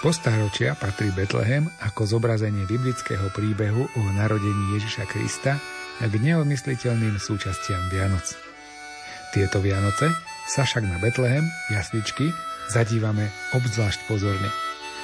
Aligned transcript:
Po 0.00 0.16
stáročia 0.16 0.72
patrí 0.80 1.12
Betlehem 1.12 1.68
ako 1.84 2.08
zobrazenie 2.08 2.64
biblického 2.64 3.28
príbehu 3.36 3.84
o 3.84 4.02
narodení 4.16 4.80
Ježiša 4.80 5.04
Krista 5.04 5.60
k 6.00 6.14
neodmysliteľným 6.16 7.20
súčastiam 7.20 7.84
Vianoc. 7.92 8.24
Tieto 9.36 9.60
Vianoce 9.60 10.08
sa 10.48 10.64
však 10.64 10.88
na 10.88 10.96
Betlehem, 11.04 11.44
jasličky, 11.68 12.32
zadívame 12.72 13.28
obzvlášť 13.52 14.08
pozorne. 14.08 14.48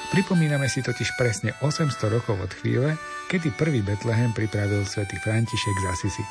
Pripomíname 0.09 0.65
si 0.65 0.81
totiž 0.81 1.13
presne 1.13 1.53
800 1.61 1.93
rokov 2.17 2.41
od 2.41 2.49
chvíle, 2.57 2.97
kedy 3.29 3.53
prvý 3.53 3.85
Betlehem 3.85 4.33
pripravil 4.33 4.81
svätý 4.81 5.21
František 5.21 5.77
z 5.77 5.85
Asisi. 5.93 6.25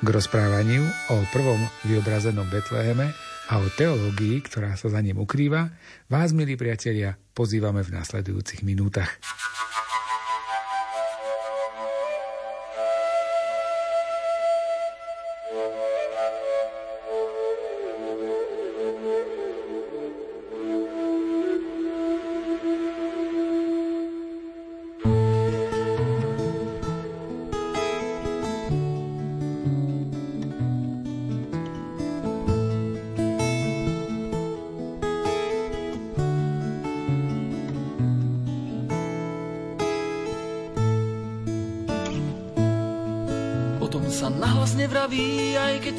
K 0.00 0.08
rozprávaniu 0.08 0.80
o 1.12 1.16
prvom 1.28 1.60
vyobrazenom 1.84 2.48
Betleheme 2.48 3.12
a 3.46 3.62
o 3.62 3.66
teológii, 3.70 4.42
ktorá 4.42 4.74
sa 4.74 4.90
za 4.90 4.98
ním 4.98 5.22
ukrýva, 5.22 5.70
vás, 6.10 6.34
milí 6.34 6.58
priatelia, 6.58 7.14
pozývame 7.30 7.86
v 7.86 7.94
následujúcich 7.94 8.66
minútach. 8.66 9.22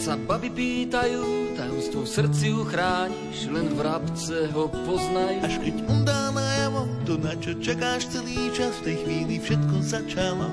Sa 0.08 0.16
baby 0.16 0.47
pýtajú, 0.47 1.52
tajomstvo 1.59 2.08
v 2.08 2.09
srdci 2.16 2.45
uchrániš, 2.55 3.52
len 3.52 3.75
v 3.75 3.80
rabce 3.83 4.47
ho 4.55 4.72
poznajú. 4.72 5.44
Až 5.44 5.55
keď 5.59 5.75
on 5.91 5.99
dá 6.08 6.31
najavo, 6.31 6.88
to 7.03 7.19
na 7.19 7.36
čo 7.36 7.52
čakáš 7.59 8.08
celý 8.08 8.47
čas, 8.55 8.72
v 8.80 8.83
tej 8.88 8.95
chvíli 9.03 9.36
všetko 9.44 9.75
začalo. 9.83 10.47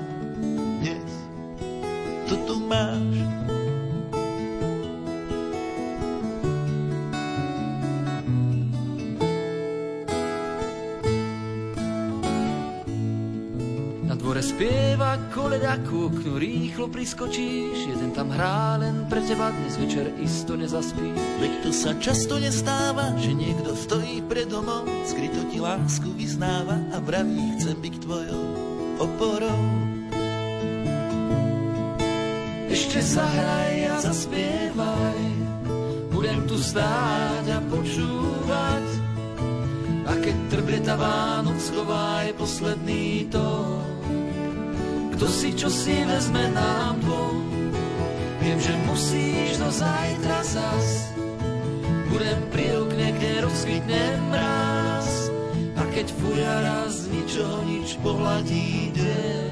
Dnes 0.83 1.11
to 2.27 2.35
tu 2.43 2.59
máš. 2.67 3.44
Spieva 15.15 15.31
koleda 15.31 15.79
ku 15.87 16.11
oknu, 16.11 16.35
rýchlo 16.35 16.91
priskočíš, 16.91 17.87
jeden 17.87 18.11
tam 18.11 18.35
hrá, 18.35 18.75
len 18.75 19.07
pre 19.07 19.23
teba 19.23 19.47
dnes 19.47 19.79
večer 19.79 20.11
isto 20.19 20.59
nezaspí. 20.59 21.07
Veď 21.39 21.63
to 21.63 21.71
sa 21.71 21.95
často 22.03 22.35
nestáva, 22.35 23.15
že 23.15 23.31
niekto 23.31 23.79
stojí 23.79 24.19
pred 24.27 24.51
domom, 24.51 24.83
skryto 25.07 25.39
ti 25.47 25.63
lásku 25.63 26.11
vyznáva 26.19 26.83
a 26.91 26.99
vraví, 26.99 27.55
chcem 27.55 27.79
byť 27.79 27.95
tvojou 28.03 28.43
oporou. 29.07 29.63
Ešte 32.67 32.99
zahraj 32.99 33.95
a 33.95 33.95
zaspievaj, 34.03 35.21
budem 36.11 36.43
tu 36.43 36.59
stáť 36.59 37.55
a 37.55 37.59
počúvať, 37.71 38.87
a 40.11 40.13
keď 40.19 40.35
trblieta 40.51 40.99
Vánoc 40.99 41.55
schová 41.63 42.27
posledný 42.35 43.31
tón. 43.31 43.64
Kto 45.15 45.31
si 45.31 45.55
čo 45.55 45.71
si 45.71 45.95
vezme 46.03 46.51
nám 46.51 46.99
dvom. 46.99 47.39
Viem, 48.43 48.59
že 48.59 48.75
musíš 48.83 49.63
do 49.63 49.71
zajtra 49.71 50.43
zas. 50.43 51.15
Budem 52.11 52.39
pri 52.51 52.83
okne, 52.83 53.11
kde 53.15 53.43
rozkvitne 53.43 54.03
mráz 54.31 55.27
A 55.75 55.83
keď 55.91 56.07
fuja 56.15 56.55
raz 56.63 57.11
ničoho 57.11 57.59
nič 57.67 57.99
pohľadí 57.99 58.95
deň 58.95 59.51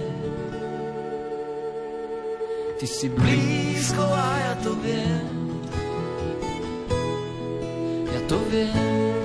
Ty 2.80 2.86
si 2.88 3.08
blízko 3.12 4.04
a 4.04 4.28
ja 4.48 4.54
to 4.64 4.72
viem. 4.80 5.28
Ja 8.12 8.20
to 8.32 8.40
viem 8.48 9.23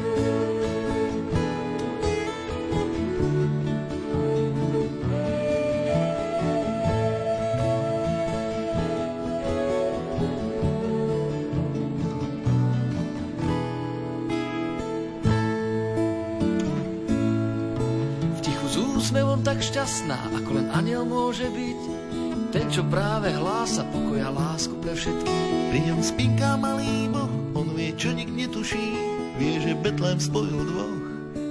Ten, 22.48 22.64
čo 22.72 22.80
práve 22.88 23.28
hlása 23.28 23.84
pokoja 23.92 24.32
lásku 24.32 24.72
pre 24.80 24.96
všetkých. 24.96 25.48
Pri 25.68 25.80
ňom 25.84 26.00
spinká 26.00 26.56
malý 26.56 27.12
boh, 27.12 27.28
on 27.52 27.76
vie, 27.76 27.92
čo 27.92 28.08
nik 28.16 28.32
netuší. 28.32 28.96
Vie, 29.36 29.60
že 29.60 29.76
Betlém 29.76 30.16
spojil 30.16 30.56
dvoch 30.64 30.98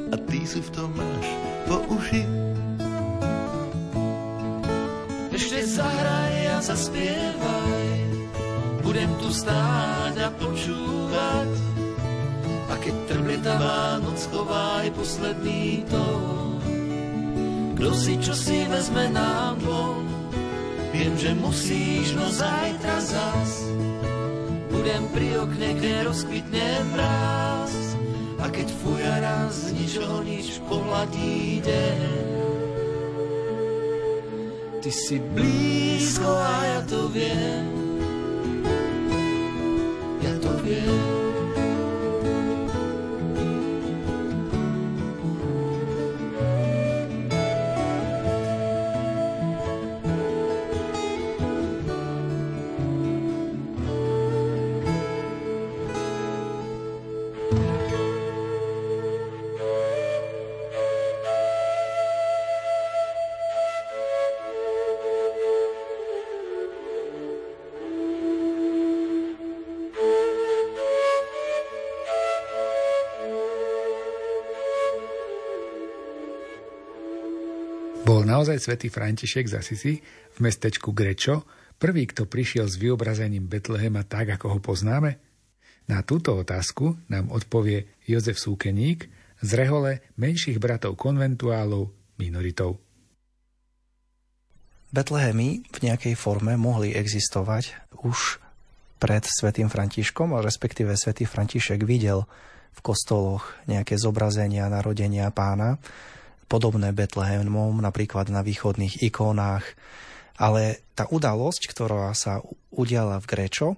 a 0.10 0.16
ty 0.26 0.42
si 0.42 0.58
v 0.58 0.70
tom 0.74 0.90
máš 0.98 1.28
po 1.70 1.78
uši. 1.94 2.26
Ešte 5.38 5.60
zahraj 5.70 6.36
a 6.50 6.58
zaspievaj, 6.66 7.90
budem 8.82 9.12
tu 9.22 9.30
stáť 9.30 10.18
a 10.18 10.30
počúvať. 10.34 11.52
A 12.68 12.74
keď 12.82 12.96
trblieta 13.06 13.54
Vánoc 13.62 14.18
chová 14.34 14.82
aj 14.82 14.90
posledný 14.98 15.86
tón, 15.94 16.58
kto 17.78 17.90
si 17.94 18.18
čo 18.18 18.34
si 18.34 18.66
vezme 18.66 19.14
nám 19.14 19.62
dvom 19.62 20.17
Viem, 20.96 21.14
že 21.18 21.32
musíš, 21.36 22.16
no 22.16 22.32
zajtra 22.32 22.98
zas. 23.02 23.52
Budem 24.72 25.04
pri 25.12 25.28
okne, 25.44 25.70
kde 25.76 26.08
rozkvitne 26.08 26.68
mráz 26.96 27.98
A 28.38 28.48
keď 28.48 28.68
fuja 28.80 29.16
raz 29.20 29.74
nič 29.76 30.00
o 30.00 30.24
nič 30.24 30.64
pohľadí 30.70 31.60
deň. 31.66 32.00
Ty 34.80 34.92
si 34.94 35.18
blízko 35.36 36.30
a 36.32 36.56
ja 36.64 36.82
to 36.88 37.12
viem. 37.12 37.68
Ja 40.24 40.34
to 40.40 40.54
viem 40.64 41.27
naozaj 78.38 78.70
svätý 78.70 78.94
František 78.94 79.50
z 79.50 79.54
Asisi 79.58 79.94
v 80.06 80.38
mestečku 80.46 80.94
Grečo 80.94 81.42
prvý, 81.82 82.06
kto 82.06 82.30
prišiel 82.30 82.70
s 82.70 82.78
vyobrazením 82.78 83.50
Betlehema 83.50 84.06
tak, 84.06 84.30
ako 84.38 84.54
ho 84.54 84.60
poznáme? 84.62 85.18
Na 85.90 86.06
túto 86.06 86.38
otázku 86.38 87.02
nám 87.10 87.34
odpovie 87.34 87.98
Jozef 88.06 88.38
Súkeník 88.38 89.10
z 89.42 89.50
rehole 89.58 90.06
menších 90.22 90.62
bratov 90.62 91.02
konventuálov 91.02 91.90
minoritov. 92.22 92.78
Betlehemy 94.94 95.66
v 95.74 95.80
nejakej 95.90 96.14
forme 96.14 96.62
mohli 96.62 96.94
existovať 96.94 97.74
už 98.06 98.38
pred 99.02 99.26
svätým 99.26 99.66
Františkom, 99.66 100.38
a 100.38 100.46
respektíve 100.46 100.94
svätý 100.94 101.26
František 101.26 101.82
videl 101.90 102.22
v 102.78 102.80
kostoloch 102.86 103.50
nejaké 103.66 103.98
zobrazenia 103.98 104.70
narodenia 104.70 105.34
pána 105.34 105.82
podobné 106.48 106.96
Betlehemom, 106.96 107.84
napríklad 107.84 108.32
na 108.32 108.42
východných 108.42 109.04
ikónach. 109.04 109.64
Ale 110.38 110.82
tá 110.96 111.06
udalosť, 111.10 111.70
ktorá 111.70 112.14
sa 112.16 112.42
udiala 112.72 113.20
v 113.20 113.30
Grečo, 113.30 113.76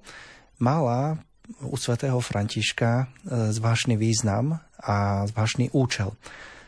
mala 0.62 1.18
u 1.66 1.76
svätého 1.76 2.22
Františka 2.22 2.92
e, 2.92 3.06
zvláštny 3.50 3.98
význam 3.98 4.62
a 4.78 5.26
zvláštny 5.26 5.74
účel. 5.74 6.14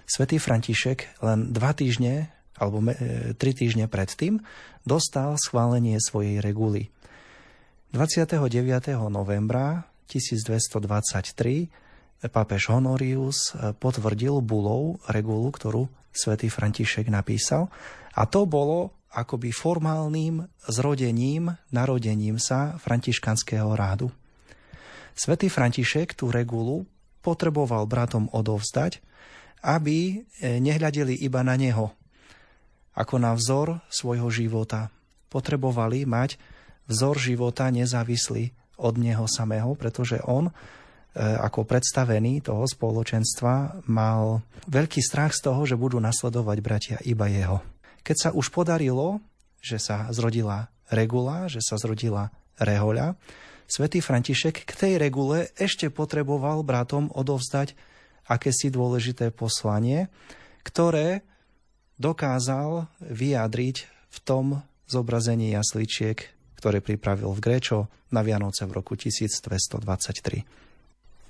Svetý 0.10 0.42
František 0.42 1.22
len 1.22 1.54
dva 1.54 1.72
týždne 1.78 2.34
alebo 2.58 2.82
e, 2.90 3.32
tri 3.38 3.54
týždne 3.54 3.86
predtým 3.86 4.42
dostal 4.88 5.38
schválenie 5.38 6.02
svojej 6.02 6.42
reguly. 6.42 6.90
29. 7.94 8.42
novembra 9.12 9.86
1223 10.08 11.81
pápež 12.30 12.70
Honorius 12.70 13.56
e, 13.56 13.74
potvrdil 13.74 14.44
bulou 14.46 15.02
regulu, 15.10 15.50
ktorú 15.50 15.90
svätý 16.14 16.52
František 16.52 17.10
napísal. 17.10 17.72
A 18.14 18.28
to 18.30 18.46
bolo 18.46 18.94
akoby 19.12 19.52
formálnym 19.52 20.46
zrodením, 20.68 21.52
narodením 21.74 22.40
sa 22.40 22.80
františkanského 22.80 23.74
rádu. 23.76 24.12
Svetý 25.12 25.52
František 25.52 26.16
tú 26.16 26.32
regulu 26.32 26.88
potreboval 27.20 27.84
bratom 27.90 28.32
odovzdať, 28.32 29.04
aby 29.62 30.26
e, 30.42 30.58
nehľadeli 30.62 31.18
iba 31.22 31.42
na 31.42 31.58
neho, 31.58 31.94
ako 32.96 33.16
na 33.18 33.34
vzor 33.34 33.82
svojho 33.90 34.30
života. 34.30 34.90
Potrebovali 35.32 36.04
mať 36.06 36.36
vzor 36.90 37.16
života 37.22 37.70
nezávislý 37.70 38.52
od 38.82 38.98
neho 38.98 39.30
samého, 39.30 39.78
pretože 39.78 40.18
on 40.26 40.50
ako 41.18 41.68
predstavený 41.68 42.40
toho 42.48 42.64
spoločenstva 42.64 43.84
mal 43.92 44.40
veľký 44.72 45.04
strach 45.04 45.36
z 45.36 45.52
toho, 45.52 45.68
že 45.68 45.76
budú 45.76 46.00
nasledovať 46.00 46.58
bratia 46.64 46.98
iba 47.04 47.28
jeho. 47.28 47.60
Keď 48.02 48.18
sa 48.18 48.30
už 48.32 48.48
podarilo, 48.50 49.20
že 49.60 49.76
sa 49.78 50.08
zrodila 50.16 50.72
regula, 50.88 51.52
že 51.52 51.60
sa 51.60 51.76
zrodila 51.76 52.32
rehoľa, 52.58 53.20
svätý 53.68 54.00
František 54.00 54.64
k 54.64 54.72
tej 54.72 54.94
regule 55.00 55.52
ešte 55.60 55.92
potreboval 55.92 56.64
bratom 56.64 57.12
odovzdať 57.12 57.76
akési 58.32 58.72
dôležité 58.72 59.36
poslanie, 59.36 60.08
ktoré 60.64 61.28
dokázal 62.00 62.88
vyjadriť 63.04 63.78
v 64.12 64.18
tom 64.24 64.64
zobrazení 64.88 65.52
jasličiek, 65.52 66.24
ktoré 66.56 66.80
pripravil 66.80 67.32
v 67.36 67.44
Gréčo 67.44 67.92
na 68.12 68.24
Vianoce 68.24 68.64
v 68.68 68.76
roku 68.80 68.96
1223. 68.96 70.71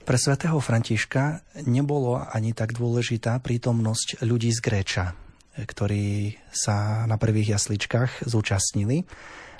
Pre 0.01 0.17
svätého 0.17 0.57
Františka 0.57 1.45
nebolo 1.69 2.17
ani 2.17 2.57
tak 2.57 2.73
dôležitá 2.73 3.37
prítomnosť 3.37 4.25
ľudí 4.25 4.49
z 4.49 4.59
Gréča, 4.59 5.05
ktorí 5.55 6.35
sa 6.49 7.05
na 7.05 7.21
prvých 7.21 7.55
jasličkách 7.55 8.25
zúčastnili, 8.25 9.05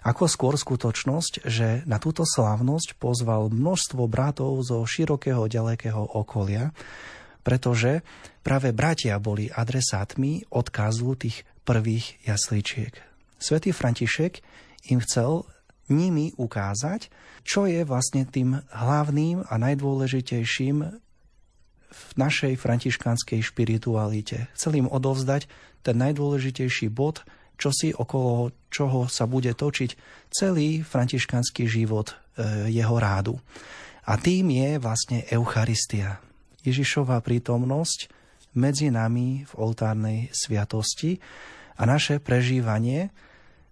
ako 0.02 0.26
skôr 0.26 0.58
skutočnosť, 0.58 1.46
že 1.46 1.86
na 1.86 2.02
túto 2.02 2.26
slávnosť 2.26 2.98
pozval 2.98 3.54
množstvo 3.54 4.10
bratov 4.10 4.66
zo 4.66 4.82
širokého 4.82 5.46
ďalekého 5.46 6.18
okolia, 6.18 6.74
pretože 7.46 8.02
práve 8.42 8.74
bratia 8.74 9.22
boli 9.22 9.54
adresátmi 9.54 10.50
odkazu 10.50 11.22
tých 11.22 11.46
prvých 11.62 12.18
jasličiek. 12.26 12.98
Svetý 13.38 13.70
František 13.74 14.42
im 14.90 15.06
chcel 15.06 15.46
nimi 15.92 16.32
ukázať, 16.40 17.12
čo 17.44 17.68
je 17.68 17.84
vlastne 17.84 18.24
tým 18.24 18.64
hlavným 18.72 19.44
a 19.46 19.54
najdôležitejším 19.60 20.78
v 21.92 22.04
našej 22.16 22.56
františkánskej 22.56 23.44
špiritualite. 23.44 24.48
Chcel 24.56 24.86
im 24.86 24.88
odovzdať 24.88 25.52
ten 25.84 26.00
najdôležitejší 26.00 26.88
bod, 26.88 27.28
čo 27.60 27.70
si 27.70 27.94
okolo 27.94 28.56
čoho 28.72 29.06
sa 29.12 29.28
bude 29.28 29.52
točiť 29.54 29.94
celý 30.32 30.82
františkánsky 30.82 31.68
život 31.68 32.16
e, 32.40 32.72
jeho 32.74 32.96
rádu. 32.98 33.38
A 34.08 34.18
tým 34.18 34.50
je 34.50 34.82
vlastne 34.82 35.28
Eucharistia. 35.30 36.18
Ježišová 36.66 37.22
prítomnosť 37.22 38.10
medzi 38.58 38.90
nami 38.90 39.46
v 39.46 39.54
oltárnej 39.62 40.20
sviatosti 40.34 41.22
a 41.78 41.86
naše 41.86 42.18
prežívanie 42.18 43.14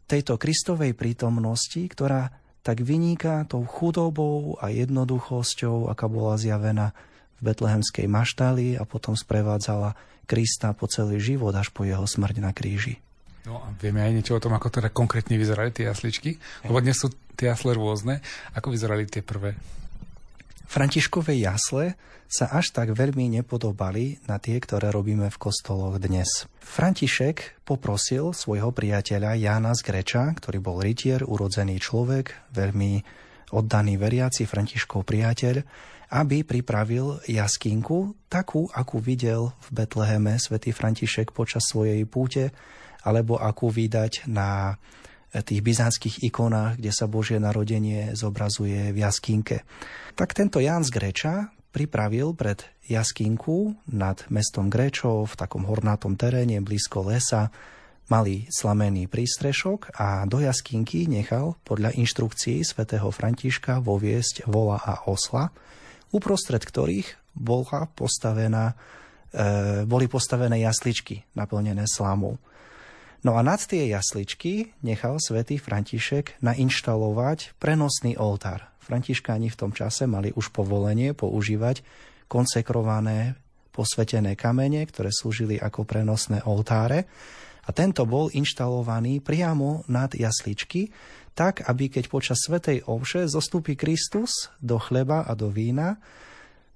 tejto 0.10 0.42
Kristovej 0.42 0.98
prítomnosti, 0.98 1.86
ktorá 1.86 2.34
tak 2.66 2.82
vyniká 2.82 3.46
tou 3.46 3.64
chudobou 3.64 4.58
a 4.58 4.74
jednoduchosťou, 4.74 5.88
aká 5.94 6.10
bola 6.10 6.36
zjavená 6.36 6.92
v 7.40 7.42
betlehemskej 7.54 8.10
maštali 8.10 8.76
a 8.76 8.84
potom 8.84 9.16
sprevádzala 9.16 9.96
Krista 10.26 10.76
po 10.76 10.90
celý 10.90 11.22
život 11.22 11.56
až 11.56 11.72
po 11.72 11.88
jeho 11.88 12.04
smrť 12.04 12.36
na 12.44 12.52
kríži. 12.52 13.00
No 13.48 13.64
a 13.64 13.72
vieme 13.80 14.04
aj 14.04 14.14
niečo 14.14 14.36
o 14.36 14.44
tom, 14.44 14.54
ako 14.54 14.68
teda 14.70 14.92
konkrétne 14.92 15.40
vyzerali 15.40 15.72
tie 15.72 15.88
jasličky? 15.88 16.36
Lebo 16.68 16.84
dnes 16.84 17.00
sú 17.00 17.10
tie 17.40 17.50
jasle 17.50 17.72
rôzne. 17.72 18.20
Ako 18.54 18.70
vyzerali 18.70 19.08
tie 19.08 19.24
prvé? 19.24 19.56
Františkové 20.70 21.34
jasle 21.42 21.98
sa 22.30 22.46
až 22.54 22.70
tak 22.70 22.94
veľmi 22.94 23.26
nepodobali 23.42 24.22
na 24.30 24.38
tie, 24.38 24.62
ktoré 24.62 24.94
robíme 24.94 25.26
v 25.34 25.42
kostoloch 25.42 25.98
dnes. 25.98 26.46
František 26.62 27.66
poprosil 27.66 28.38
svojho 28.38 28.70
priateľa 28.70 29.34
Jána 29.34 29.74
z 29.74 29.82
Greča, 29.82 30.30
ktorý 30.38 30.62
bol 30.62 30.78
rytier, 30.78 31.26
urodzený 31.26 31.82
človek, 31.82 32.54
veľmi 32.54 33.02
oddaný 33.50 33.98
veriaci 33.98 34.46
Františkov 34.46 35.10
priateľ, 35.10 35.66
aby 36.14 36.46
pripravil 36.46 37.18
jaskinku, 37.26 38.30
takú, 38.30 38.70
akú 38.70 39.02
videl 39.02 39.50
v 39.74 39.82
Betleheme 39.82 40.38
svätý 40.38 40.70
František 40.70 41.34
počas 41.34 41.66
svojej 41.66 42.06
púte, 42.06 42.54
alebo 43.02 43.42
akú 43.42 43.74
vydať 43.74 44.30
na 44.30 44.78
tých 45.30 45.62
byzantských 45.62 46.26
ikonách, 46.26 46.82
kde 46.82 46.92
sa 46.94 47.06
Božie 47.06 47.38
narodenie 47.38 48.18
zobrazuje 48.18 48.90
v 48.90 48.98
jaskinke. 49.06 49.62
Tak 50.18 50.34
tento 50.34 50.58
Ján 50.58 50.82
z 50.82 50.90
Greča 50.90 51.54
pripravil 51.70 52.34
pred 52.34 52.66
jaskinku 52.90 53.78
nad 53.94 54.26
mestom 54.34 54.74
Grečov 54.74 55.34
v 55.34 55.38
takom 55.38 55.70
hornátom 55.70 56.18
teréne 56.18 56.58
blízko 56.66 57.06
lesa 57.06 57.54
malý 58.10 58.50
slamený 58.50 59.06
prístrešok 59.06 59.94
a 60.02 60.26
do 60.26 60.42
jaskinky 60.42 61.06
nechal 61.06 61.54
podľa 61.62 61.94
inštrukcií 61.94 62.66
svätého 62.66 63.14
Františka 63.14 63.78
voviesť 63.80 64.50
vola 64.50 64.82
a 64.82 65.06
osla, 65.06 65.54
uprostred 66.10 66.66
ktorých 66.66 67.38
bola 67.38 67.86
postavená, 67.94 68.74
e, 69.30 69.86
boli 69.86 70.10
postavené 70.10 70.66
jasličky 70.66 71.22
naplnené 71.38 71.86
slámou. 71.86 72.42
No 73.20 73.36
a 73.36 73.44
nad 73.44 73.60
tie 73.60 73.92
jasličky 73.92 74.72
nechal 74.80 75.20
svätý 75.20 75.60
František 75.60 76.40
nainštalovať 76.40 77.60
prenosný 77.60 78.16
oltár. 78.16 78.72
Františkáni 78.80 79.52
v 79.52 79.60
tom 79.60 79.72
čase 79.76 80.08
mali 80.08 80.32
už 80.32 80.56
povolenie 80.56 81.12
používať 81.12 81.84
konsekrované 82.32 83.36
posvetené 83.76 84.40
kamene, 84.40 84.80
ktoré 84.88 85.12
slúžili 85.12 85.60
ako 85.60 85.84
prenosné 85.84 86.40
oltáre. 86.48 87.12
A 87.68 87.76
tento 87.76 88.08
bol 88.08 88.32
inštalovaný 88.32 89.20
priamo 89.20 89.84
nad 89.92 90.16
jasličky, 90.16 90.90
tak, 91.36 91.68
aby 91.68 91.92
keď 91.92 92.10
počas 92.10 92.40
Svetej 92.42 92.88
Ovše 92.88 93.28
zostúpi 93.28 93.76
Kristus 93.76 94.48
do 94.64 94.80
chleba 94.80 95.28
a 95.28 95.36
do 95.36 95.52
vína, 95.52 96.00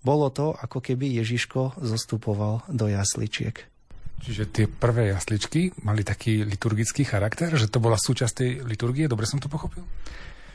bolo 0.03 0.27
to, 0.27 0.51
ako 0.53 0.83
keby 0.83 1.23
Ježiško 1.23 1.79
zostupoval 1.79 2.67
do 2.67 2.91
jasličiek. 2.91 3.72
Čiže 4.21 4.43
tie 4.51 4.65
prvé 4.69 5.11
jasličky 5.11 5.73
mali 5.83 6.05
taký 6.05 6.45
liturgický 6.45 7.03
charakter, 7.03 7.51
že 7.57 7.67
to 7.67 7.83
bola 7.83 7.99
súčasť 7.99 8.33
tej 8.33 8.51
liturgie, 8.63 9.09
dobre 9.09 9.27
som 9.27 9.41
to 9.41 9.51
pochopil? 9.51 9.83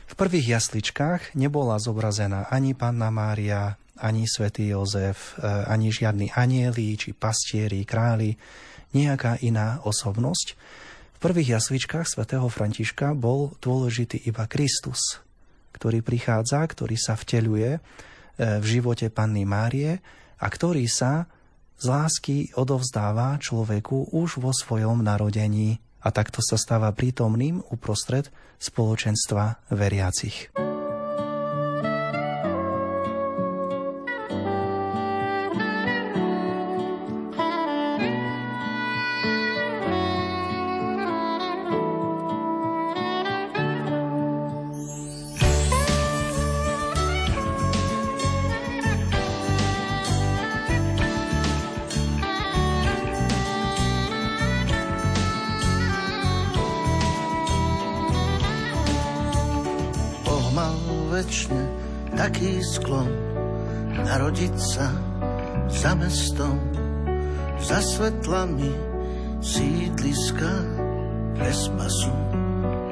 V 0.09 0.17
prvých 0.17 0.57
jasličkách 0.57 1.37
nebola 1.37 1.77
zobrazená 1.77 2.49
ani 2.49 2.73
Panna 2.73 3.13
Mária, 3.13 3.77
ani 4.01 4.25
svätý 4.25 4.73
Jozef, 4.73 5.37
e, 5.37 5.45
ani 5.45 5.93
žiadni 5.93 6.33
anieli, 6.33 6.97
či 6.97 7.13
pastieri, 7.13 7.85
králi, 7.85 8.33
nejaká 8.97 9.37
iná 9.45 9.77
osobnosť. 9.85 10.57
V 11.13 11.17
prvých 11.21 11.61
jasličkách 11.61 12.09
svätého 12.09 12.49
Františka 12.49 13.13
bol 13.13 13.53
dôležitý 13.61 14.25
iba 14.25 14.49
Kristus, 14.49 15.21
ktorý 15.77 16.01
prichádza, 16.01 16.65
ktorý 16.65 16.97
sa 16.97 17.13
vteľuje 17.13 17.69
e, 17.77 17.79
v 18.57 18.65
živote 18.65 19.13
Panny 19.13 19.45
Márie 19.45 20.01
a 20.41 20.47
ktorý 20.49 20.89
sa 20.89 21.29
z 21.79 21.85
lásky 21.87 22.37
odovzdáva 22.59 23.39
človeku 23.39 24.11
už 24.11 24.43
vo 24.43 24.51
svojom 24.51 24.99
narodení 24.99 25.79
a 26.03 26.11
takto 26.11 26.43
sa 26.43 26.59
stáva 26.59 26.91
prítomným 26.91 27.63
uprostred 27.71 28.27
spoločenstva 28.59 29.71
veriacich. 29.71 30.68
Za 68.29 68.45
svetlami 68.45 68.73
sídliska 69.41 70.53
bez 71.33 71.65
pasu 71.73 72.13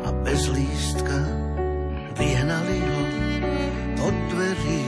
a 0.06 0.10
bez 0.26 0.50
lístka. 0.50 1.20
Vyhnali 2.18 2.82
ho 2.82 3.02
od 4.02 4.16
dverí 4.34 4.82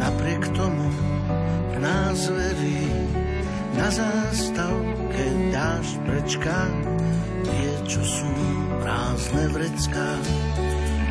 napriek 0.00 0.48
tomu 0.56 0.88
nás 1.84 2.32
verí 2.32 2.88
na 3.76 3.92
zástavke 3.92 5.24
dáš 5.52 6.00
prečka. 6.08 6.58
Tie, 7.44 7.72
čo 7.84 8.00
sú 8.00 8.32
prázdne 8.80 9.52
vrecká 9.52 10.10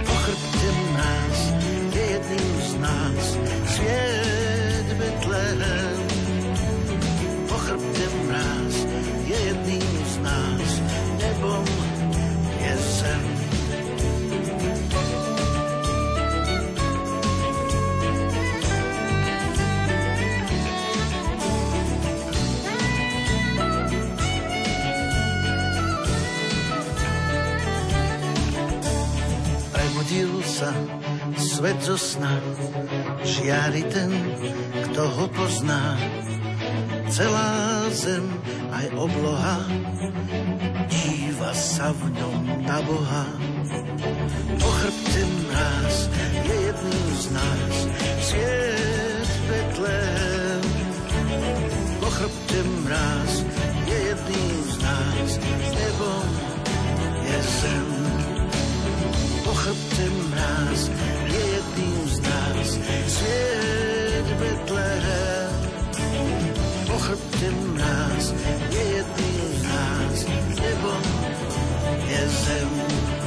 po 0.01 0.15
chrbte 0.25 0.69
nás 0.98 1.38
je 1.93 2.03
jedným 2.10 2.57
z 2.57 2.71
nás. 2.81 3.25
Sviet 3.69 4.20
mráz 8.41 8.75
je 9.29 9.38
jedným 9.45 10.05
z 10.05 10.15
nás 10.25 10.69
nebom 11.21 11.65
je 12.62 12.75
zem 12.77 13.24
Prebudil 29.71 30.33
sa 30.43 30.74
svet 31.38 31.77
zo 31.81 31.98
sna, 31.98 32.41
žiari 33.21 33.86
ten, 33.86 34.12
kto 34.89 35.03
ho 35.07 35.25
pozná. 35.29 35.95
Celá 37.11 37.91
zem 37.91 38.23
aj 38.71 38.87
obloha, 38.95 39.67
díva 40.87 41.51
sa 41.51 41.91
v 41.91 42.07
ňom 42.07 42.39
tá 42.63 42.79
Boha. 42.87 43.27
Po 44.55 44.69
chrbte 44.79 45.23
mráz 45.27 46.07
je 46.47 46.55
jedným 46.55 47.11
z 47.19 47.25
nás, 47.35 47.75
sviet 48.23 49.29
Betlehem. 49.43 50.63
Po 51.99 52.09
chrbte 52.15 52.59
mráz 52.87 53.31
je 53.91 53.97
jedným 54.07 54.55
z 54.71 54.75
nás, 54.79 55.29
nebom 55.75 56.27
je 57.27 57.39
zem 57.43 57.89
po 59.41 59.53
chrbte 59.57 60.05
mráz 60.31 60.81
je 61.27 61.41
jedným 61.43 62.07
z 62.07 62.17
nás 62.23 62.67
sviet 63.07 64.10
Po 67.11 67.17
chrbte 67.17 67.51
mráz 67.51 68.33
je 68.71 68.83
jedným 68.83 69.51
z 69.53 69.63
nás 69.63 70.25
nebo 70.47 70.91
je 72.07 72.27
zem. 72.27 73.20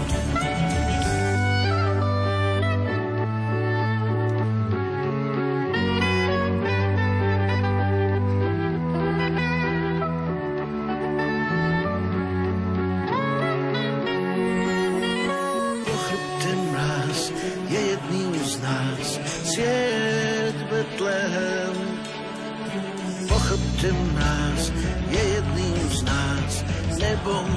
Nebom 27.25 27.49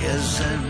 je 0.00 0.14
zem. 0.40 0.64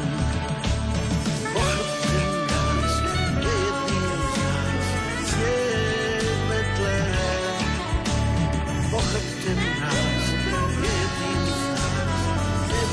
Po 1.55 1.63
chrbte 1.63 2.19
mráz 2.27 2.95
je 3.39 3.55
jedným 3.55 4.19
z 4.19 4.37
nás 4.43 4.83
sviet 5.31 6.27
Betlehem. 6.51 7.71
Po 8.91 8.99
chrbte 8.99 9.53
mráz 9.55 10.27
je 10.43 10.59
jedným 10.91 11.45
z 11.47 11.63
nás 11.71 12.27
je. 12.67 12.87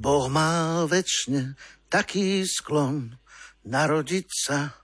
Boh 0.00 0.26
má 0.32 0.88
väčšine 0.88 1.52
taký 1.92 2.48
sklon 2.48 3.12
narodiť 3.68 4.26
sa 4.32 4.79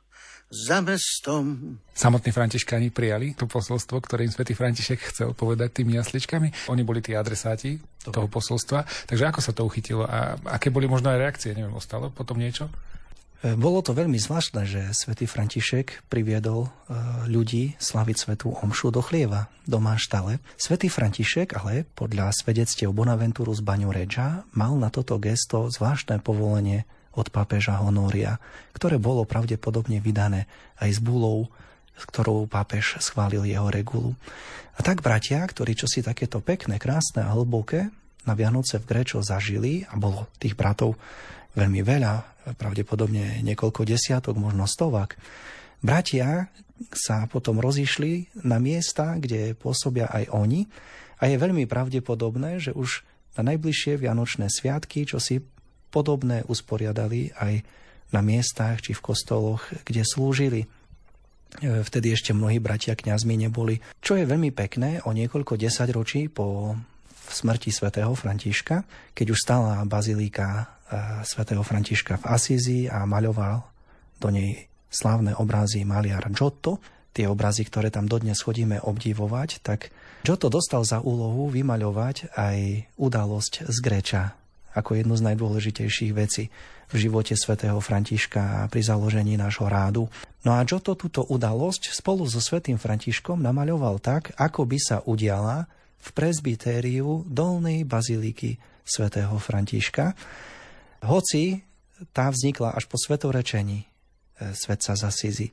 za 0.51 0.79
mestom. 0.79 1.77
Samotní 1.91 2.31
františkáni 2.31 2.95
prijali 2.95 3.35
to 3.35 3.51
posolstvo, 3.51 3.99
ktoré 3.99 4.29
im 4.29 4.33
svätý 4.33 4.55
František 4.55 5.11
chcel 5.11 5.35
povedať 5.35 5.83
tými 5.83 5.99
jasličkami. 5.99 6.71
Oni 6.71 6.83
boli 6.87 7.03
tí 7.03 7.19
adresáti 7.19 7.83
toho 8.07 8.31
posolstva. 8.31 8.87
Takže 9.11 9.27
ako 9.27 9.41
sa 9.43 9.51
to 9.51 9.67
uchytilo 9.67 10.07
a 10.07 10.39
aké 10.47 10.71
boli 10.71 10.87
možno 10.87 11.11
aj 11.11 11.19
reakcie? 11.19 11.51
Neviem, 11.51 11.75
ostalo 11.75 12.15
potom 12.15 12.39
niečo? 12.39 12.71
E, 13.43 13.59
Bolo 13.59 13.83
to 13.83 13.91
veľmi 13.91 14.17
zvláštne, 14.17 14.63
že 14.63 14.83
svätý 14.95 15.27
František 15.27 16.07
priviedol 16.07 16.67
e, 16.67 16.71
ľudí 17.27 17.75
slaviť 17.83 18.17
svetú 18.17 18.55
omšu 18.55 18.95
do 18.95 19.03
chlieva, 19.03 19.51
do 19.67 19.83
Máštale. 19.83 20.39
Svätý 20.55 20.87
František 20.87 21.59
ale 21.59 21.83
podľa 21.83 22.31
svedectiev 22.31 22.95
Bonaventuru 22.95 23.51
z 23.51 23.67
Baňureďa 23.67 24.47
mal 24.55 24.79
na 24.79 24.95
toto 24.95 25.19
gesto 25.19 25.69
zvláštne 25.69 26.23
povolenie 26.23 26.87
od 27.17 27.33
pápeža 27.33 27.81
Honória, 27.81 28.37
ktoré 28.77 29.01
bolo 29.01 29.25
pravdepodobne 29.25 29.99
vydané 30.05 30.45
aj 30.79 30.97
s 30.97 31.01
búlou, 31.01 31.49
s 31.97 32.05
ktorou 32.05 32.45
pápež 32.45 33.01
schválil 33.01 33.49
jeho 33.49 33.73
regulu. 33.73 34.13
A 34.77 34.85
tak 34.85 35.01
bratia, 35.01 35.41
ktorí 35.41 35.73
čo 35.73 35.89
si 35.89 36.05
takéto 36.05 36.45
pekné, 36.45 36.77
krásne 36.77 37.25
a 37.25 37.33
hlboké 37.33 37.89
na 38.29 38.37
Vianoce 38.37 38.77
v 38.77 38.85
Grečo 38.85 39.25
zažili, 39.25 39.89
a 39.89 39.97
bolo 39.97 40.29
tých 40.37 40.53
bratov 40.53 41.01
veľmi 41.57 41.81
veľa, 41.81 42.37
pravdepodobne 42.61 43.41
niekoľko 43.41 43.89
desiatok, 43.89 44.37
možno 44.37 44.69
stovak, 44.69 45.17
bratia 45.81 46.53
sa 46.93 47.25
potom 47.25 47.57
rozišli 47.59 48.45
na 48.45 48.61
miesta, 48.61 49.17
kde 49.17 49.57
pôsobia 49.57 50.13
aj 50.13 50.29
oni 50.37 50.69
a 51.17 51.33
je 51.33 51.41
veľmi 51.41 51.65
pravdepodobné, 51.65 52.61
že 52.61 52.77
už 52.77 53.01
na 53.41 53.53
najbližšie 53.53 53.97
Vianočné 53.97 54.53
sviatky, 54.53 55.09
čo 55.09 55.17
si 55.17 55.41
podobné 55.97 56.45
usporiadali 56.45 57.33
aj 57.33 57.65
na 58.13 58.21
miestach 58.21 58.85
či 58.85 58.93
v 58.93 59.01
kostoloch, 59.01 59.65
kde 59.89 60.05
slúžili. 60.05 60.61
E, 60.63 60.69
Vtedy 61.81 62.13
ešte 62.13 62.37
mnohí 62.37 62.61
bratia 62.61 62.93
kňazmi 62.93 63.49
neboli. 63.49 63.81
Čo 64.05 64.21
je 64.21 64.29
veľmi 64.29 64.53
pekné, 64.53 65.01
o 65.09 65.17
niekoľko 65.17 65.57
desaťročí 65.57 66.29
po 66.29 66.77
smrti 67.27 67.73
svätého 67.73 68.13
Františka, 68.13 68.85
keď 69.17 69.27
už 69.33 69.39
stala 69.41 69.81
bazilika 69.89 70.47
e, 70.53 70.65
svätého 71.25 71.65
Františka 71.65 72.21
v 72.21 72.29
Asízi 72.29 72.81
a 72.87 73.09
maľoval 73.09 73.65
do 74.21 74.29
nej 74.29 74.69
slávne 74.93 75.35
obrazy 75.35 75.83
maliar 75.83 76.29
Giotto, 76.31 76.79
tie 77.17 77.27
obrazy, 77.27 77.65
ktoré 77.65 77.89
tam 77.89 78.05
dodnes 78.05 78.39
chodíme 78.45 78.79
obdivovať, 78.85 79.65
tak 79.65 79.89
Giotto 80.23 80.53
dostal 80.53 80.85
za 80.85 81.01
úlohu 81.01 81.49
vymaľovať 81.49 82.37
aj 82.37 82.59
udalosť 83.01 83.67
z 83.67 83.77
Greča, 83.81 84.23
ako 84.77 85.01
jednu 85.01 85.17
z 85.17 85.27
najdôležitejších 85.33 86.13
vecí 86.13 86.53
v 86.93 86.95
živote 87.01 87.33
svätého 87.33 87.81
Františka 87.81 88.69
pri 88.69 88.83
založení 88.85 89.35
nášho 89.41 89.67
rádu. 89.67 90.07
No 90.45 90.55
a 90.55 90.63
Giotto 90.63 90.95
túto 90.95 91.25
udalosť 91.25 91.97
spolu 91.97 92.29
so 92.29 92.39
svätým 92.39 92.77
Františkom 92.77 93.41
namaľoval 93.41 93.99
tak, 93.99 94.37
ako 94.37 94.69
by 94.69 94.79
sa 94.79 95.01
udiala 95.03 95.67
v 95.97 96.09
presbytériu 96.13 97.25
dolnej 97.27 97.83
baziliky 97.89 98.61
svätého 98.87 99.35
Františka. 99.41 100.15
Hoci 101.03 101.65
tá 102.13 102.29
vznikla 102.29 102.77
až 102.77 102.85
po 102.87 103.01
svetorečení 103.01 103.83
e, 103.83 103.87
svetca 104.53 104.93
z 104.95 105.03
Asizi. 105.03 105.49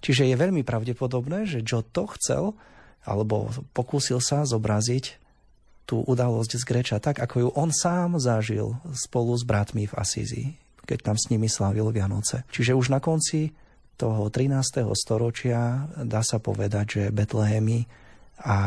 Čiže 0.00 0.24
je 0.24 0.34
veľmi 0.34 0.64
pravdepodobné, 0.64 1.44
že 1.44 1.60
Giotto 1.60 2.08
chcel 2.16 2.56
alebo 3.04 3.52
pokúsil 3.76 4.20
sa 4.20 4.44
zobraziť 4.44 5.19
tú 5.90 6.06
udalosť 6.06 6.54
z 6.54 6.62
Greča 6.62 6.96
tak, 7.02 7.18
ako 7.18 7.34
ju 7.42 7.48
on 7.58 7.74
sám 7.74 8.22
zažil 8.22 8.78
spolu 8.94 9.34
s 9.34 9.42
bratmi 9.42 9.90
v 9.90 9.96
Asízi, 9.98 10.44
keď 10.86 11.10
tam 11.10 11.16
s 11.18 11.26
nimi 11.34 11.50
slávil 11.50 11.90
Vianoce. 11.90 12.46
Čiže 12.54 12.78
už 12.78 12.94
na 12.94 13.02
konci 13.02 13.50
toho 13.98 14.30
13. 14.30 14.86
storočia 14.94 15.90
dá 15.98 16.22
sa 16.22 16.38
povedať, 16.38 16.86
že 16.86 17.02
Betlehemy 17.10 17.90
a 18.46 18.58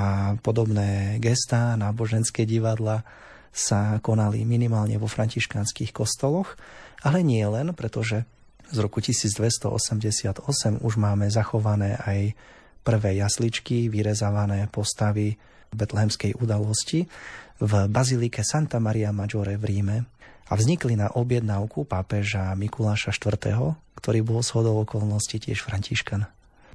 podobné 0.43 1.17
gestá, 1.23 1.79
náboženské 1.79 2.43
divadla 2.43 3.07
sa 3.49 4.03
konali 4.03 4.43
minimálne 4.43 4.99
vo 4.99 5.07
františkánskych 5.07 5.95
kostoloch, 5.95 6.59
ale 7.07 7.23
nie 7.23 7.41
len, 7.47 7.71
pretože 7.71 8.27
z 8.67 8.77
roku 8.83 8.99
1288 8.99 10.43
už 10.83 10.93
máme 10.99 11.25
zachované 11.31 11.95
aj 12.03 12.35
prvé 12.83 13.15
jasličky, 13.17 13.87
vyrezávané 13.87 14.67
postavy 14.67 15.39
betlehemskej 15.75 16.37
udalosti 16.37 17.09
v 17.61 17.73
bazilike 17.89 18.41
Santa 18.41 18.81
Maria 18.81 19.13
Maggiore 19.13 19.57
v 19.57 19.65
Ríme 19.69 19.97
a 20.49 20.53
vznikli 20.53 20.99
na 20.99 21.09
objednávku 21.13 21.87
pápeža 21.87 22.53
Mikuláša 22.53 23.15
IV., 23.15 23.77
ktorý 23.97 24.19
bol 24.21 24.43
shodou 24.43 24.83
okolností 24.83 25.39
tiež 25.39 25.63
františkan. 25.63 26.27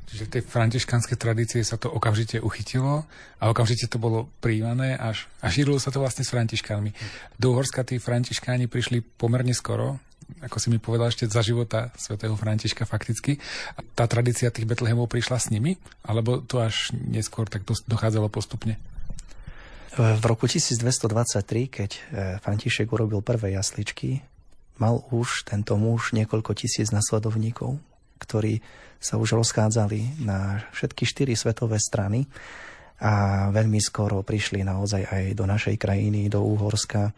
Čiže 0.08 0.32
tej 0.32 0.42
františkanskej 0.48 1.20
tradície 1.20 1.60
sa 1.60 1.76
to 1.76 1.92
okamžite 1.92 2.40
uchytilo 2.40 3.04
a 3.36 3.44
okamžite 3.52 3.92
to 3.92 4.00
bolo 4.00 4.32
príjmané 4.40 4.96
a 4.96 5.12
šírilo 5.52 5.76
sa 5.76 5.92
to 5.92 6.00
vlastne 6.00 6.24
s 6.24 6.32
františkánmi. 6.32 6.96
Do 7.36 7.52
Uhorska 7.52 7.84
tí 7.84 8.00
františkáni 8.00 8.72
prišli 8.72 9.04
pomerne 9.04 9.52
skoro, 9.52 10.00
ako 10.44 10.56
si 10.60 10.68
mi 10.68 10.78
povedal 10.78 11.08
ešte 11.08 11.26
za 11.26 11.40
života 11.40 11.90
svätého 11.96 12.36
Františka 12.36 12.84
fakticky. 12.84 13.40
Tá 13.96 14.04
tradícia 14.06 14.52
tých 14.52 14.68
Betlehemov 14.68 15.10
prišla 15.10 15.38
s 15.40 15.50
nimi? 15.50 15.80
Alebo 16.04 16.44
to 16.44 16.62
až 16.62 16.92
neskôr 16.94 17.48
tak 17.48 17.64
dochádzalo 17.66 18.30
postupne? 18.30 18.78
V 19.98 20.22
roku 20.22 20.46
1223, 20.46 21.66
keď 21.66 21.90
e, 21.90 22.00
František 22.38 22.86
urobil 22.86 23.18
prvé 23.18 23.58
jasličky, 23.58 24.22
mal 24.78 25.02
už 25.10 25.42
tento 25.42 25.74
muž 25.74 26.14
niekoľko 26.14 26.54
tisíc 26.54 26.94
nasledovníkov, 26.94 27.82
ktorí 28.22 28.62
sa 29.02 29.18
už 29.18 29.42
rozchádzali 29.42 30.22
na 30.22 30.62
všetky 30.70 31.02
štyri 31.02 31.34
svetové 31.34 31.82
strany 31.82 32.30
a 33.02 33.46
veľmi 33.50 33.78
skoro 33.78 34.22
prišli 34.26 34.62
naozaj 34.66 35.02
aj 35.06 35.24
do 35.34 35.44
našej 35.46 35.74
krajiny, 35.78 36.30
do 36.30 36.42
Úhorska. 36.42 37.14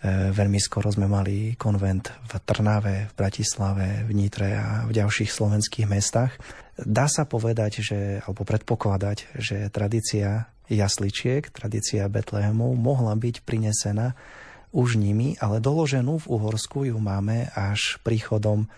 E, 0.00 0.32
veľmi 0.32 0.56
skoro 0.56 0.88
sme 0.88 1.04
mali 1.04 1.60
konvent 1.60 2.08
v 2.08 2.32
Trnave, 2.40 3.12
v 3.12 3.14
Bratislave, 3.20 4.08
v 4.08 4.10
Nitre 4.16 4.56
a 4.56 4.88
v 4.88 4.96
ďalších 4.96 5.28
slovenských 5.28 5.84
mestách. 5.84 6.32
Dá 6.80 7.04
sa 7.04 7.28
povedať, 7.28 7.84
že, 7.84 8.00
alebo 8.24 8.48
predpokladať, 8.48 9.36
že 9.36 9.68
tradícia 9.68 10.48
jasličiek, 10.72 11.44
tradícia 11.52 12.08
Betlehemov 12.08 12.72
mohla 12.80 13.12
byť 13.12 13.44
prinesená 13.44 14.16
už 14.72 14.96
nimi, 14.96 15.36
ale 15.36 15.60
doloženú 15.60 16.24
v 16.24 16.30
Uhorsku 16.30 16.88
ju 16.88 16.96
máme 16.96 17.52
až 17.52 18.00
príchodom 18.00 18.72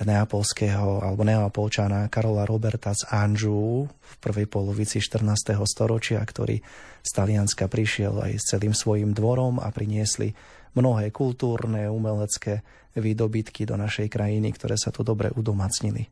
neapolského 0.00 1.04
alebo 1.04 1.20
neapolčana 1.20 2.08
Karola 2.08 2.48
Roberta 2.48 2.96
z 2.96 3.04
Anžu 3.12 3.84
v 3.84 4.14
prvej 4.16 4.48
polovici 4.48 5.04
14. 5.04 5.52
storočia, 5.68 6.24
ktorý 6.24 6.56
z 7.04 7.10
Talianska 7.12 7.68
prišiel 7.68 8.16
aj 8.24 8.32
s 8.40 8.44
celým 8.56 8.72
svojim 8.72 9.12
dvorom 9.12 9.60
a 9.60 9.68
priniesli 9.68 10.32
mnohé 10.72 11.12
kultúrne, 11.12 11.92
umelecké 11.92 12.64
výdobytky 12.96 13.68
do 13.68 13.76
našej 13.76 14.08
krajiny, 14.08 14.56
ktoré 14.56 14.80
sa 14.80 14.88
tu 14.88 15.04
dobre 15.04 15.28
udomacnili. 15.32 16.08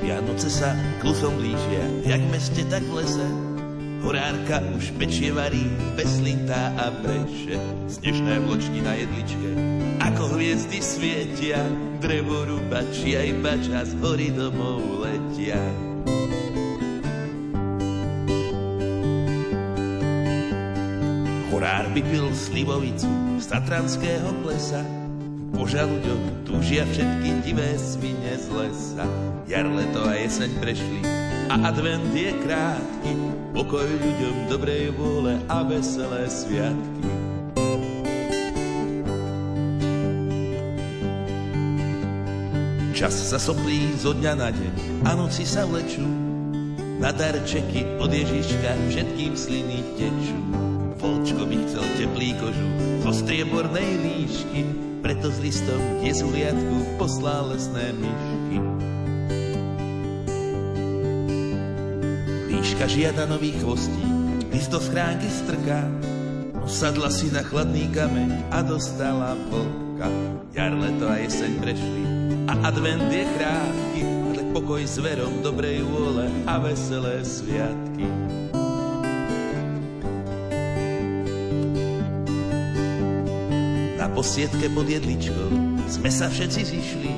Vianoce 0.00 0.48
sa 0.48 0.72
klusom 1.04 1.36
blížia, 1.36 1.84
jak 2.08 2.20
v 2.20 2.28
meste, 2.32 2.62
tak 2.68 2.84
v 2.88 3.04
lese 3.04 3.51
Horárka 4.02 4.58
už 4.74 4.98
pečie 4.98 5.30
varí, 5.30 5.62
peslintá 5.94 6.74
a 6.74 6.90
breše. 6.90 7.54
Snežné 7.86 8.42
vločky 8.42 8.82
na 8.82 8.98
jedličke, 8.98 9.48
ako 10.02 10.34
hviezdy 10.34 10.82
svietia. 10.82 11.62
Drevo 12.02 12.42
rubači 12.50 13.14
aj 13.14 13.30
bača 13.46 13.80
z 13.86 13.92
hory 14.02 14.34
domov 14.34 15.06
letia. 15.06 15.62
Horár 21.54 21.86
by 21.94 22.02
pil 22.02 22.26
slivovicu 22.34 23.38
z 23.38 23.44
Tatranského 23.46 24.34
plesa. 24.42 25.01
Po 25.52 25.68
žaluďoch 25.68 26.48
túžia 26.48 26.88
všetky 26.88 27.44
divé 27.44 27.76
svine 27.76 28.34
z 28.40 28.48
lesa. 28.50 29.04
Jar, 29.44 29.68
leto 29.68 30.00
a 30.08 30.16
jeseň 30.16 30.50
prešli 30.58 31.04
a 31.52 31.68
advent 31.68 32.08
je 32.16 32.32
krátky 32.40 33.12
Pokoj 33.52 33.84
ľuďom 33.84 34.48
dobrej 34.48 34.96
vôle 34.96 35.36
a 35.52 35.60
veselé 35.60 36.24
sviatky. 36.24 37.04
Čas 42.96 43.12
sa 43.12 43.36
soplí 43.36 43.92
zo 44.00 44.16
dňa 44.16 44.32
na 44.32 44.48
deň 44.48 44.74
a 45.04 45.12
noci 45.12 45.44
sa 45.44 45.68
vlečú. 45.68 46.06
Na 46.96 47.12
darčeky 47.12 48.00
od 48.00 48.08
Ježiška 48.08 48.72
všetkým 48.88 49.36
sliny 49.36 49.84
tečú. 50.00 50.38
Volčko 50.96 51.44
by 51.44 51.56
chcel 51.68 51.84
teplý 52.00 52.32
kožu 52.40 52.68
zo 53.04 53.12
striebornej 53.12 53.90
líšky, 54.00 54.91
preto 55.02 55.28
s 55.28 55.42
listom 55.42 55.82
jezuliatku 56.06 56.96
poslal 56.96 57.50
lesné 57.50 57.90
myšky. 57.98 58.56
Líška 62.46 62.86
žiada 62.86 63.26
nový 63.26 63.58
chvostí, 63.58 64.06
list 64.54 64.70
do 64.70 64.78
schránky 64.78 65.26
strká. 65.26 65.90
Osadla 66.62 67.10
si 67.10 67.26
na 67.34 67.42
chladný 67.42 67.90
kameň 67.90 68.54
a 68.54 68.62
dostala 68.62 69.34
vlka. 69.50 70.06
Jar, 70.54 70.70
leto 70.78 71.10
a 71.10 71.18
jeseň 71.18 71.52
prešli 71.58 72.02
a 72.46 72.54
advent 72.70 73.10
je 73.10 73.24
krátky, 73.26 74.00
ale 74.06 74.42
pokoj 74.54 74.82
s 74.86 75.02
verom, 75.02 75.42
dobrej 75.42 75.82
vôle 75.82 76.30
a 76.46 76.62
veselé 76.62 77.26
sviatky. 77.26 78.06
Na 84.22 84.30
posiedke 84.30 84.70
pod 84.70 84.86
jedličkou 84.86 85.50
sme 85.90 86.06
sa 86.06 86.30
všetci 86.30 86.62
zišli. 86.62 87.10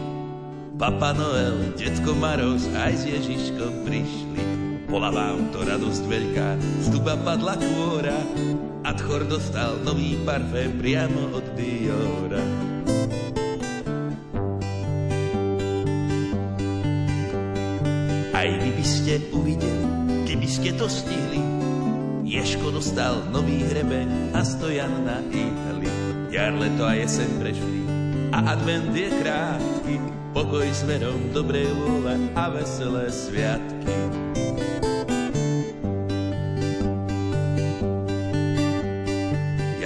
Papa 0.80 1.12
Noel, 1.12 1.76
detko 1.76 2.16
Maroz 2.16 2.64
aj 2.72 2.96
s 2.96 3.04
Ježiškom 3.04 3.84
prišli. 3.84 4.40
Bola 4.88 5.12
vám 5.12 5.52
to 5.52 5.68
radosť 5.68 6.00
veľká, 6.00 6.48
z 6.80 6.86
duba 6.88 7.20
padla 7.20 7.60
kôra 7.60 8.16
a 8.88 8.96
Tchor 8.96 9.28
dostal 9.28 9.84
nový 9.84 10.16
parfém 10.24 10.80
priamo 10.80 11.36
od 11.36 11.44
Diora. 11.52 12.40
Aj 18.32 18.48
vy 18.48 18.70
by 18.80 18.86
ste 18.88 19.20
uvideli, 19.28 19.84
keby 20.24 20.48
ste 20.48 20.72
to 20.72 20.88
stihli, 20.88 21.44
Ješko 22.24 22.72
dostal 22.72 23.28
nový 23.28 23.60
hrebeň 23.60 24.32
a 24.32 24.40
stojan 24.40 25.04
na 25.04 25.20
ihli. 25.28 25.73
Jar, 26.34 26.50
leto 26.50 26.82
a 26.82 26.98
jeseň 26.98 27.30
prešli 27.38 27.80
a 28.34 28.58
advent 28.58 28.90
je 28.90 29.06
krátky, 29.06 30.02
pokoj 30.34 30.66
s 30.66 30.82
verom, 30.82 31.30
dobrej 31.30 31.70
vôle 31.78 32.18
a 32.34 32.50
veselé 32.50 33.06
sviatky. 33.06 33.94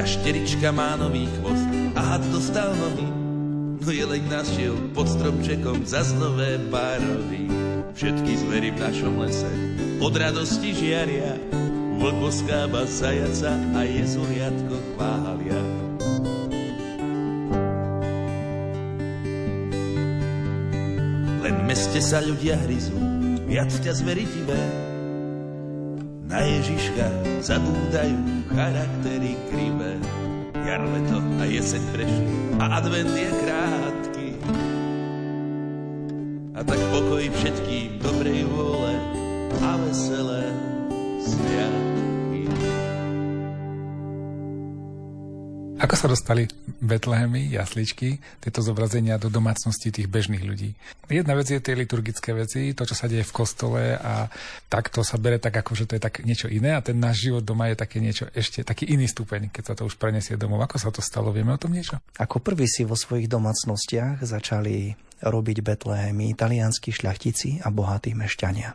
Šterička 0.08 0.72
má 0.72 0.96
nový 0.96 1.28
chvost 1.36 1.68
a 1.96 2.00
had 2.00 2.24
dostal 2.32 2.72
nový. 2.76 3.08
No 3.84 3.88
jeleň 3.92 4.24
našiel 4.28 4.76
pod 4.96 5.08
stromčekom 5.08 5.84
zas 5.84 6.16
nové 6.16 6.56
barový. 6.72 7.48
Všetky 7.92 8.32
zvery 8.40 8.72
v 8.72 8.88
našom 8.88 9.20
lese 9.20 9.52
od 10.00 10.16
radosti 10.16 10.72
žiaria. 10.72 11.36
Vlk 12.00 12.16
boskába 12.24 12.84
zajaca 12.88 13.52
a 13.76 13.84
jezuliatko 13.84 14.76
chvália. 14.96 15.37
Meste 21.98 22.14
sa 22.14 22.22
ľudia 22.22 22.54
hryzú, 22.62 22.94
viac 23.50 23.74
ťa 23.74 23.90
zvery 23.90 24.22
divé. 24.22 24.62
Na 26.30 26.46
Ježiška 26.46 27.10
zabúdajú 27.42 28.46
charaktery 28.54 29.34
krivé 29.50 29.98
jar, 30.62 30.78
leto 30.94 31.18
a 31.18 31.44
jeseň 31.50 31.82
prešli 31.90 32.30
a 32.62 32.78
advent 32.78 33.10
je 33.18 33.30
krátky. 33.42 34.28
A 36.54 36.62
tak 36.62 36.78
pokoj 36.94 37.24
všetkým 37.34 37.98
dobrej 37.98 38.07
sa 45.98 46.06
dostali 46.06 46.46
Betlehemy, 46.78 47.50
jasličky, 47.50 48.22
tieto 48.38 48.62
zobrazenia 48.62 49.18
do 49.18 49.26
domácnosti 49.26 49.90
tých 49.90 50.06
bežných 50.06 50.46
ľudí? 50.46 50.70
Jedna 51.10 51.34
vec 51.34 51.50
je 51.50 51.58
tie 51.58 51.74
liturgické 51.74 52.30
veci, 52.38 52.70
to, 52.70 52.86
čo 52.86 52.94
sa 52.94 53.10
deje 53.10 53.26
v 53.26 53.34
kostole 53.34 53.98
a 53.98 54.30
takto 54.70 55.02
sa 55.02 55.18
bere 55.18 55.42
tak, 55.42 55.58
ako 55.58 55.74
že 55.74 55.90
to 55.90 55.98
je 55.98 56.02
tak 56.06 56.22
niečo 56.22 56.46
iné 56.46 56.78
a 56.78 56.84
ten 56.86 56.94
náš 56.94 57.26
život 57.26 57.42
doma 57.42 57.66
je 57.74 57.82
také 57.82 57.98
niečo 57.98 58.30
ešte, 58.30 58.62
taký 58.62 58.94
iný 58.94 59.10
stupeň, 59.10 59.50
keď 59.50 59.62
sa 59.66 59.74
to 59.74 59.90
už 59.90 59.98
prenesie 59.98 60.38
domov. 60.38 60.62
Ako 60.70 60.78
sa 60.78 60.94
to 60.94 61.02
stalo? 61.02 61.34
Vieme 61.34 61.50
o 61.50 61.58
tom 61.58 61.74
niečo? 61.74 61.98
Ako 62.14 62.38
prvý 62.38 62.70
si 62.70 62.86
vo 62.86 62.94
svojich 62.94 63.26
domácnostiach 63.26 64.22
začali 64.22 64.94
robiť 65.18 65.66
Betlehemy 65.66 66.30
italianskí 66.30 66.94
šľachtici 66.94 67.66
a 67.66 67.74
bohatí 67.74 68.14
mešťania. 68.14 68.70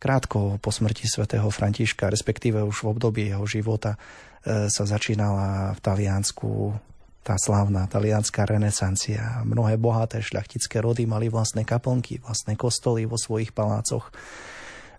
Krátko 0.00 0.56
po 0.56 0.70
smrti 0.72 1.04
svätého 1.04 1.46
Františka, 1.52 2.08
respektíve 2.08 2.64
už 2.64 2.82
v 2.82 2.90
období 2.96 3.22
jeho 3.28 3.44
života, 3.44 4.00
sa 4.42 4.84
začínala 4.84 5.74
v 5.74 5.80
Taliansku 5.80 6.74
tá 7.22 7.38
slávna 7.38 7.86
talianská 7.86 8.42
renesancia. 8.42 9.46
Mnohé 9.46 9.78
bohaté 9.78 10.18
šľachtické 10.18 10.82
rody 10.82 11.06
mali 11.06 11.30
vlastné 11.30 11.62
kaplnky, 11.62 12.18
vlastné 12.18 12.58
kostoly 12.58 13.06
vo 13.06 13.14
svojich 13.14 13.54
palácoch. 13.54 14.10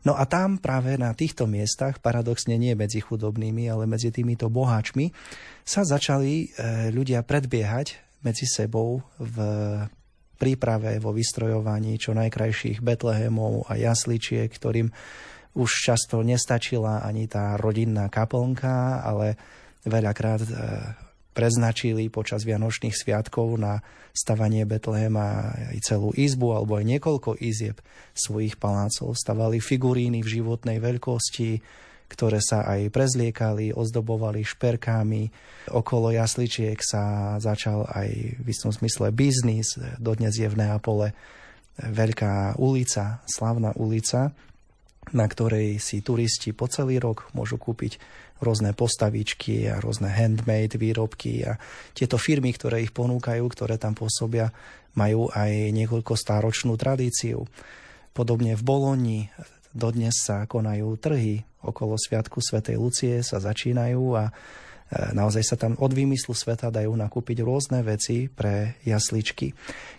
No 0.08 0.16
a 0.16 0.24
tam 0.28 0.60
práve 0.60 0.96
na 1.00 1.12
týchto 1.16 1.48
miestach, 1.48 2.00
paradoxne 2.00 2.60
nie 2.60 2.76
medzi 2.76 3.00
chudobnými, 3.00 3.68
ale 3.72 3.88
medzi 3.88 4.12
týmito 4.12 4.52
boháčmi, 4.52 5.12
sa 5.64 5.84
začali 5.88 6.34
e, 6.44 6.48
ľudia 6.92 7.24
predbiehať 7.24 8.20
medzi 8.24 8.48
sebou 8.48 9.04
v 9.20 9.38
príprave, 10.40 11.00
vo 11.00 11.16
vystrojovaní 11.16 11.96
čo 12.00 12.12
najkrajších 12.16 12.84
Betlehemov 12.84 13.68
a 13.72 13.80
jasličiek, 13.80 14.52
ktorým 14.52 14.92
už 15.54 15.70
často 15.70 16.26
nestačila 16.26 17.06
ani 17.06 17.30
tá 17.30 17.58
rodinná 17.62 18.10
kaplnka, 18.10 19.06
ale 19.06 19.38
veľakrát 19.86 20.42
e, 20.42 20.50
preznačili 21.34 22.10
počas 22.14 22.46
Vianočných 22.46 22.94
sviatkov 22.94 23.58
na 23.58 23.82
stavanie 24.14 24.66
Betlehema 24.70 25.54
aj 25.74 25.78
celú 25.82 26.14
izbu 26.14 26.54
alebo 26.54 26.78
aj 26.78 26.86
niekoľko 26.86 27.42
izieb 27.42 27.82
svojich 28.14 28.62
palácov. 28.62 29.18
Stavali 29.18 29.58
figuríny 29.58 30.22
v 30.22 30.32
životnej 30.42 30.78
veľkosti, 30.78 31.62
ktoré 32.14 32.38
sa 32.38 32.62
aj 32.70 32.94
prezliekali, 32.94 33.74
ozdobovali 33.74 34.46
šperkami. 34.46 35.34
Okolo 35.74 36.14
jasličiek 36.14 36.78
sa 36.78 37.36
začal 37.42 37.90
aj 37.90 38.10
v 38.38 38.46
istom 38.46 38.70
zmysle 38.70 39.10
biznis. 39.10 39.74
Dodnes 39.98 40.38
je 40.38 40.46
v 40.46 40.58
Neapole 40.62 41.18
veľká 41.82 42.62
ulica, 42.62 43.26
slavná 43.26 43.74
ulica, 43.74 44.30
na 45.12 45.28
ktorej 45.28 45.84
si 45.84 46.00
turisti 46.00 46.56
po 46.56 46.72
celý 46.72 47.04
rok 47.04 47.28
môžu 47.36 47.60
kúpiť 47.60 48.00
rôzne 48.40 48.72
postavičky 48.72 49.68
a 49.68 49.84
rôzne 49.84 50.08
handmade 50.08 50.80
výrobky 50.80 51.44
a 51.44 51.60
tieto 51.92 52.16
firmy, 52.16 52.56
ktoré 52.56 52.84
ich 52.84 52.96
ponúkajú, 52.96 53.44
ktoré 53.52 53.76
tam 53.76 53.96
pôsobia, 53.96 54.52
majú 54.96 55.28
aj 55.34 55.74
niekoľko 55.74 56.14
stáročnú 56.14 56.80
tradíciu. 56.80 57.44
Podobne 58.14 58.54
v 58.54 58.62
Boloni 58.62 59.20
dodnes 59.74 60.22
sa 60.22 60.46
konajú 60.46 60.94
trhy 61.02 61.42
okolo 61.66 61.98
Sviatku 61.98 62.44
Svetej 62.44 62.78
Lucie 62.78 63.16
sa 63.26 63.42
začínajú 63.42 64.04
a 64.14 64.30
e, 64.30 64.32
naozaj 65.18 65.44
sa 65.44 65.56
tam 65.58 65.74
od 65.82 65.90
výmyslu 65.90 66.38
sveta 66.38 66.70
dajú 66.70 66.94
nakúpiť 66.94 67.42
rôzne 67.42 67.82
veci 67.82 68.30
pre 68.30 68.78
jasličky. 68.86 69.56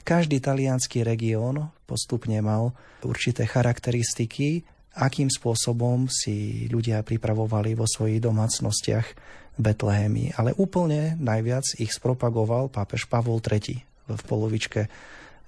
Každý 0.07 0.39
talianský 0.39 1.03
región 1.03 1.75
postupne 1.89 2.39
mal 2.39 2.71
určité 3.03 3.49
charakteristiky 3.51 4.63
akým 4.95 5.27
spôsobom 5.27 6.07
si 6.07 6.67
ľudia 6.71 7.03
pripravovali 7.03 7.75
vo 7.75 7.87
svojich 7.87 8.23
domácnostiach 8.23 9.07
Betlehemy. 9.59 10.35
Ale 10.35 10.55
úplne 10.55 11.19
najviac 11.19 11.79
ich 11.79 11.95
spropagoval 11.95 12.71
pápež 12.71 13.07
Pavol 13.07 13.39
III 13.39 13.83
v 14.11 14.23
polovičke 14.27 14.91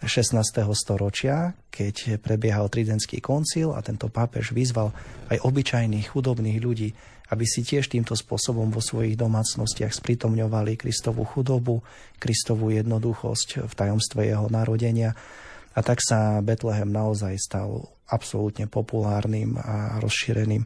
16. 0.04 0.36
storočia, 0.76 1.56
keď 1.72 2.20
prebiehal 2.20 2.68
Tridentský 2.68 3.24
koncil 3.24 3.72
a 3.72 3.80
tento 3.80 4.12
pápež 4.12 4.52
vyzval 4.52 4.92
aj 5.32 5.40
obyčajných 5.40 6.12
chudobných 6.12 6.58
ľudí, 6.60 6.92
aby 7.32 7.42
si 7.48 7.64
tiež 7.64 7.90
týmto 7.90 8.14
spôsobom 8.14 8.70
vo 8.70 8.84
svojich 8.84 9.16
domácnostiach 9.18 9.90
spritomňovali 9.90 10.78
Kristovú 10.78 11.24
chudobu, 11.26 11.82
Kristovú 12.20 12.70
jednoduchosť 12.70 13.66
v 13.66 13.72
tajomstve 13.72 14.30
jeho 14.30 14.46
narodenia. 14.52 15.16
A 15.74 15.80
tak 15.80 16.04
sa 16.04 16.38
Betlehem 16.44 16.92
naozaj 16.92 17.34
stal 17.40 17.95
absolútne 18.10 18.70
populárnym 18.70 19.58
a 19.58 19.98
rozšíreným 19.98 20.62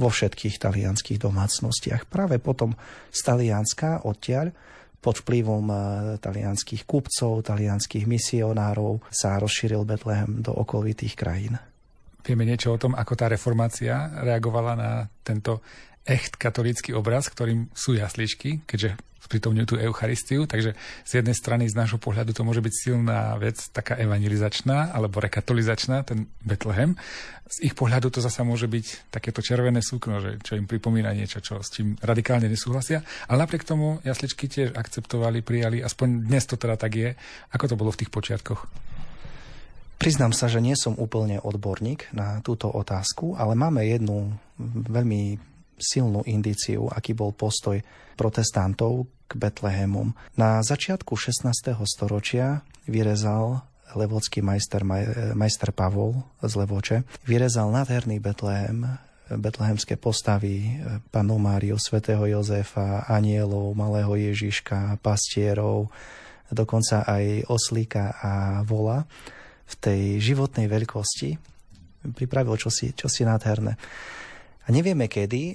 vo 0.00 0.08
všetkých 0.08 0.56
talianských 0.56 1.18
domácnostiach. 1.20 2.08
Práve 2.08 2.40
potom 2.40 2.72
z 3.12 3.20
Talianska 3.20 4.08
odtiaľ 4.08 4.54
pod 5.00 5.24
vplyvom 5.24 5.66
eh, 5.68 5.78
talianských 6.20 6.84
kupcov, 6.84 7.44
talianských 7.44 8.04
misionárov 8.04 9.00
sa 9.08 9.40
rozšíril 9.40 9.84
Betlehem 9.88 10.44
do 10.44 10.52
okolitých 10.52 11.16
krajín. 11.16 11.56
Vieme 12.20 12.44
niečo 12.44 12.76
o 12.76 12.80
tom, 12.80 12.92
ako 12.92 13.16
tá 13.16 13.32
reformácia 13.32 14.12
reagovala 14.20 14.76
na 14.76 14.90
tento 15.24 15.64
echt 16.04 16.36
katolícky 16.36 16.92
obraz, 16.92 17.32
ktorým 17.32 17.72
sú 17.72 17.96
jasličky, 17.96 18.64
keďže 18.68 19.00
sprítomňujú 19.20 19.66
tú 19.68 19.76
Eucharistiu, 19.76 20.48
takže 20.48 20.72
z 21.04 21.10
jednej 21.20 21.36
strany 21.36 21.68
z 21.68 21.76
nášho 21.76 22.00
pohľadu 22.00 22.32
to 22.32 22.42
môže 22.42 22.64
byť 22.64 22.74
silná 22.74 23.36
vec, 23.36 23.60
taká 23.70 24.00
evangelizačná 24.00 24.96
alebo 24.96 25.20
rekatolizačná, 25.20 26.02
ten 26.02 26.26
Betlehem. 26.40 26.96
Z 27.50 27.66
ich 27.66 27.74
pohľadu 27.74 28.08
to 28.14 28.24
zasa 28.24 28.46
môže 28.46 28.70
byť 28.70 29.12
takéto 29.12 29.42
červené 29.42 29.82
súkno, 29.82 30.22
že, 30.22 30.40
čo 30.40 30.56
im 30.56 30.70
pripomína 30.70 31.12
niečo, 31.12 31.42
čo 31.42 31.60
s 31.60 31.68
tým 31.74 31.98
radikálne 32.00 32.46
nesúhlasia. 32.46 33.02
Ale 33.26 33.44
napriek 33.44 33.66
tomu 33.66 33.98
jasličky 34.06 34.46
tiež 34.46 34.72
akceptovali, 34.72 35.42
prijali, 35.42 35.82
aspoň 35.82 36.30
dnes 36.30 36.46
to 36.46 36.54
teda 36.54 36.78
tak 36.78 36.92
je. 36.94 37.10
Ako 37.50 37.66
to 37.68 37.78
bolo 37.78 37.90
v 37.90 38.06
tých 38.06 38.10
počiatkoch? 38.14 38.70
Priznám 40.00 40.32
sa, 40.32 40.48
že 40.48 40.64
nie 40.64 40.72
som 40.80 40.96
úplne 40.96 41.44
odborník 41.44 42.08
na 42.16 42.40
túto 42.40 42.72
otázku, 42.72 43.36
ale 43.36 43.52
máme 43.52 43.84
jednu 43.84 44.32
veľmi 44.88 45.49
silnú 45.80 46.22
indíciu, 46.28 46.86
aký 46.92 47.16
bol 47.16 47.32
postoj 47.32 47.80
protestantov 48.14 49.08
k 49.26 49.32
Betlehemom. 49.34 50.12
Na 50.36 50.60
začiatku 50.60 51.16
16. 51.16 51.72
storočia 51.88 52.62
vyrezal 52.84 53.64
levocký 53.96 54.44
majster, 54.44 54.86
majster 55.34 55.74
Pavol 55.74 56.22
z 56.38 56.52
Levoče, 56.54 56.96
vyrezal 57.26 57.74
nádherný 57.74 58.22
Betlehem, 58.22 58.86
betlehemské 59.30 59.94
postavy, 59.94 60.82
panu 61.14 61.38
Máriu, 61.38 61.78
svätého 61.78 62.26
Jozefa, 62.26 63.06
anielov, 63.06 63.78
malého 63.78 64.10
Ježiška, 64.18 64.98
pastierov, 64.98 65.90
dokonca 66.50 67.06
aj 67.06 67.46
oslíka 67.46 68.10
a 68.18 68.32
vola 68.66 69.06
v 69.70 69.74
tej 69.78 70.02
životnej 70.18 70.66
veľkosti. 70.66 71.38
Pripravil 72.10 72.58
čosi, 72.58 72.90
čosi 72.90 73.22
nádherné. 73.22 73.78
A 74.66 74.68
nevieme 74.74 75.06
kedy, 75.06 75.42
e, 75.52 75.54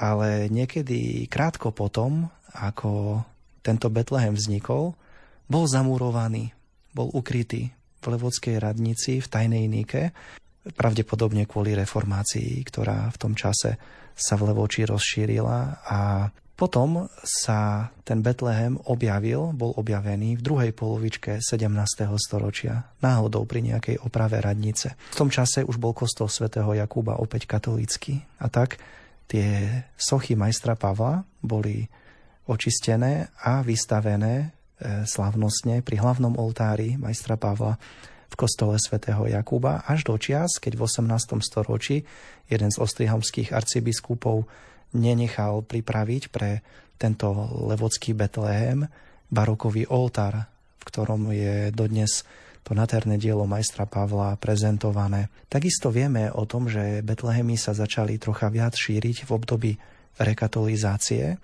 ale 0.00 0.50
niekedy 0.50 1.26
krátko 1.30 1.70
potom 1.70 2.26
ako 2.50 3.22
tento 3.62 3.92
Betlehem 3.92 4.34
vznikol, 4.34 4.96
bol 5.46 5.64
zamurovaný, 5.66 6.50
bol 6.94 7.12
ukrytý 7.14 7.70
v 8.00 8.04
Levodskej 8.16 8.56
radnici 8.58 9.20
v 9.20 9.26
tajnej 9.28 9.64
Nike, 9.68 10.04
pravdepodobne 10.74 11.44
kvôli 11.44 11.76
reformácii, 11.76 12.60
ktorá 12.64 13.08
v 13.12 13.16
tom 13.20 13.32
čase 13.36 13.76
sa 14.16 14.34
v 14.36 14.52
Levoči 14.52 14.84
rozšírila 14.84 15.58
a 15.86 16.28
potom 16.60 17.08
sa 17.24 17.88
ten 18.04 18.20
Betlehem 18.20 18.76
objavil, 18.84 19.56
bol 19.56 19.72
objavený 19.80 20.36
v 20.36 20.44
druhej 20.44 20.72
polovičke 20.76 21.40
17. 21.40 21.64
storočia, 22.20 22.84
náhodou 23.00 23.48
pri 23.48 23.64
nejakej 23.64 23.96
oprave 24.04 24.44
radnice. 24.44 24.92
V 25.16 25.24
tom 25.24 25.32
čase 25.32 25.64
už 25.64 25.80
bol 25.80 25.96
kostol 25.96 26.28
svätého 26.28 26.68
Jakuba 26.76 27.16
opäť 27.16 27.48
katolícky 27.48 28.20
a 28.36 28.52
tak 28.52 28.76
tie 29.30 29.86
sochy 29.94 30.34
majstra 30.34 30.74
Pavla 30.74 31.22
boli 31.38 31.86
očistené 32.50 33.30
a 33.46 33.62
vystavené 33.62 34.34
e, 34.42 34.46
slavnostne 35.06 35.86
pri 35.86 36.02
hlavnom 36.02 36.34
oltári 36.34 36.98
majstra 36.98 37.38
Pavla 37.38 37.78
v 38.30 38.34
kostole 38.34 38.74
svätého 38.82 39.22
Jakuba 39.30 39.86
až 39.86 40.02
do 40.10 40.18
čias, 40.18 40.58
keď 40.58 40.74
v 40.74 40.82
18. 40.86 41.38
storočí 41.46 42.02
jeden 42.50 42.70
z 42.74 42.78
ostrihamských 42.82 43.54
arcibiskupov 43.54 44.50
nenechal 44.98 45.62
pripraviť 45.62 46.22
pre 46.34 46.66
tento 46.98 47.30
levodský 47.70 48.18
Betlehem 48.18 48.90
barokový 49.30 49.86
oltár, 49.86 50.50
v 50.78 50.84
ktorom 50.90 51.30
je 51.30 51.70
dodnes 51.70 52.26
to 52.64 52.76
nádherné 52.76 53.16
dielo 53.16 53.48
majstra 53.48 53.88
Pavla 53.88 54.36
prezentované. 54.36 55.32
Takisto 55.48 55.88
vieme 55.88 56.28
o 56.30 56.44
tom, 56.44 56.68
že 56.68 57.00
Betlehemy 57.00 57.56
sa 57.56 57.72
začali 57.72 58.20
trocha 58.20 58.52
viac 58.52 58.76
šíriť 58.76 59.26
v 59.26 59.30
období 59.30 59.72
rekatolizácie 60.20 61.40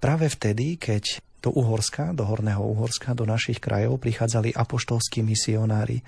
práve 0.00 0.26
vtedy, 0.32 0.80
keď 0.80 1.20
do 1.40 1.52
Uhorska, 1.52 2.12
do 2.16 2.24
Horného 2.24 2.60
Uhorska, 2.60 3.16
do 3.16 3.28
našich 3.28 3.60
krajov 3.60 4.00
prichádzali 4.00 4.52
apoštolskí 4.52 5.24
misionári, 5.24 6.04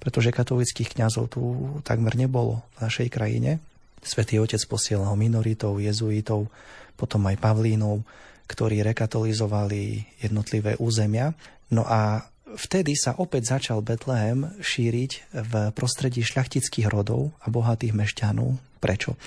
pretože 0.00 0.32
katolických 0.32 0.96
kňazov 0.96 1.32
tu 1.32 1.42
takmer 1.84 2.16
nebolo 2.16 2.64
v 2.76 2.88
našej 2.88 3.08
krajine. 3.12 3.60
Svetý 4.04 4.40
otec 4.40 4.60
posielal 4.68 5.12
minoritov, 5.16 5.80
jezuitov, 5.80 6.48
potom 6.96 7.24
aj 7.28 7.36
pavlínov, 7.40 8.04
ktorí 8.48 8.80
rekatolizovali 8.84 10.04
jednotlivé 10.24 10.76
územia. 10.80 11.32
No 11.68 11.84
a 11.84 12.24
vtedy 12.56 12.96
sa 12.96 13.18
opäť 13.18 13.58
začal 13.58 13.84
Betlehem 13.84 14.48
šíriť 14.62 15.12
v 15.34 15.52
prostredí 15.76 16.24
šľachtických 16.24 16.88
rodov 16.88 17.34
a 17.42 17.52
bohatých 17.52 17.92
mešťanov. 17.92 18.56
Prečo? 18.78 19.18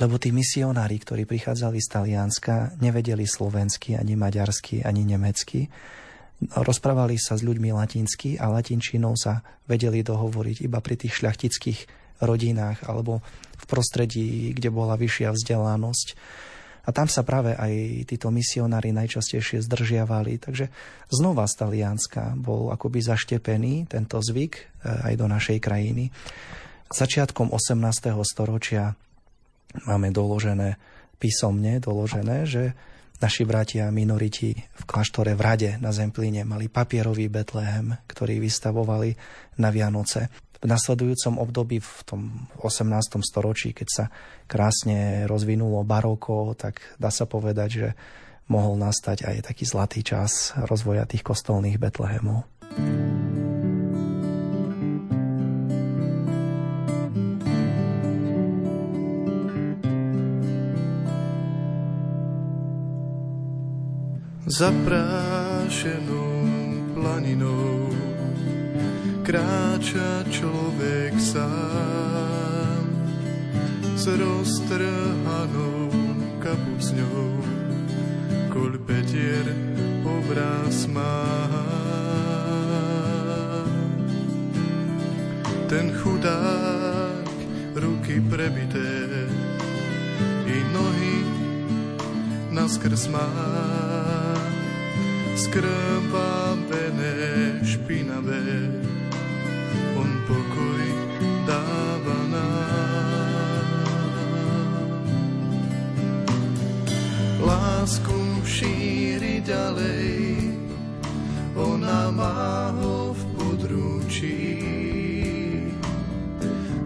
lebo 0.00 0.18
tí 0.18 0.34
misionári, 0.34 0.98
ktorí 0.98 1.28
prichádzali 1.30 1.78
z 1.78 1.88
Talianska, 1.92 2.74
nevedeli 2.82 3.22
slovensky, 3.22 3.94
ani 3.94 4.18
maďarsky, 4.18 4.82
ani 4.82 5.06
nemecky. 5.06 5.70
Rozprávali 6.42 7.20
sa 7.22 7.38
s 7.38 7.46
ľuďmi 7.46 7.70
latinsky 7.70 8.34
a 8.40 8.50
latinčinou 8.50 9.14
sa 9.14 9.46
vedeli 9.70 10.02
dohovoriť 10.02 10.66
iba 10.66 10.82
pri 10.82 10.98
tých 10.98 11.22
šľachtických 11.22 11.78
rodinách 12.18 12.82
alebo 12.90 13.22
v 13.62 13.64
prostredí, 13.70 14.50
kde 14.50 14.74
bola 14.74 14.98
vyššia 14.98 15.30
vzdelanosť. 15.30 16.06
A 16.82 16.90
tam 16.90 17.06
sa 17.06 17.22
práve 17.22 17.54
aj 17.54 18.04
títo 18.10 18.34
misionári 18.34 18.90
najčastejšie 18.90 19.62
zdržiavali. 19.62 20.42
Takže 20.42 20.66
znova 21.10 21.46
z 21.46 21.54
Talianska 21.62 22.34
bol 22.34 22.74
akoby 22.74 22.98
zaštepený 23.02 23.86
tento 23.86 24.18
zvyk 24.18 24.52
eh, 24.58 25.12
aj 25.12 25.14
do 25.14 25.26
našej 25.30 25.58
krajiny. 25.62 26.10
Začiatkom 26.92 27.54
18. 27.54 28.12
storočia 28.26 28.92
máme 29.88 30.12
doložené 30.12 30.76
písomne 31.22 31.78
doložené, 31.78 32.42
že 32.50 32.74
naši 33.22 33.46
bratia 33.46 33.86
minoriti 33.94 34.50
v 34.58 34.82
kláštore 34.82 35.38
v 35.38 35.40
Rade 35.40 35.70
na 35.78 35.94
Zemplíne 35.94 36.42
mali 36.42 36.66
papierový 36.66 37.30
Betlehem, 37.30 37.94
ktorý 38.10 38.42
vystavovali 38.42 39.14
na 39.62 39.70
Vianoce. 39.70 40.26
V 40.62 40.70
nasledujúcom 40.70 41.42
období 41.42 41.82
v 41.82 42.00
tom 42.06 42.46
18. 42.62 43.18
storočí, 43.26 43.74
keď 43.74 43.88
sa 43.90 44.04
krásne 44.46 45.26
rozvinulo 45.26 45.82
baroko, 45.82 46.54
tak 46.54 46.78
dá 47.02 47.10
sa 47.10 47.26
povedať, 47.26 47.70
že 47.74 47.88
mohol 48.46 48.78
nastať 48.78 49.26
aj 49.26 49.50
taký 49.50 49.66
zlatý 49.66 50.06
čas 50.06 50.54
rozvoja 50.54 51.02
tých 51.02 51.26
kostolných 51.26 51.82
Betlehemov. 51.82 52.46
Zaprášenou 64.46 66.30
planinou 66.94 68.01
kráča 69.22 70.26
človek 70.34 71.14
sám 71.14 72.86
s 73.94 74.10
roztrhanou 74.10 75.86
kapucňou, 76.42 77.30
koľ 78.50 78.72
petier 78.82 79.46
obraz 80.02 80.90
má. 80.90 81.22
Ten 85.70 85.94
chudák 86.02 87.22
ruky 87.78 88.18
prebité 88.26 89.06
i 90.50 90.58
nohy 90.74 91.22
naskrz 92.50 93.06
má 93.06 93.30
skrvavené, 95.38 97.14
špinavé, 97.64 98.68
Lásku 107.82 108.46
šíri 108.46 109.42
ďalej, 109.42 110.38
ona 111.58 112.14
má 112.14 112.70
ho 112.78 113.10
v 113.10 113.22
područí. 113.34 114.38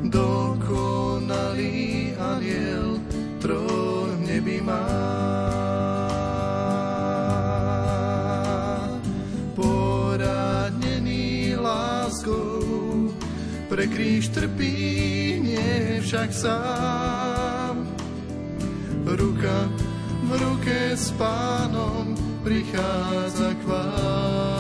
Dokonalý 0.09 1.77
aniel 2.17 2.97
trón 3.45 4.25
v 4.25 4.65
má. 4.65 4.89
pre 13.69 13.85
kríž 13.85 14.33
trpí, 14.33 15.45
nie 15.45 16.01
však 16.01 16.33
sám. 16.33 17.85
Ruka 19.05 19.69
v 20.27 20.33
ruke 20.43 20.79
s 20.99 21.15
pánom 21.15 22.19
prichádza 22.43 23.55
k 23.55 23.63
vám. 23.71 24.56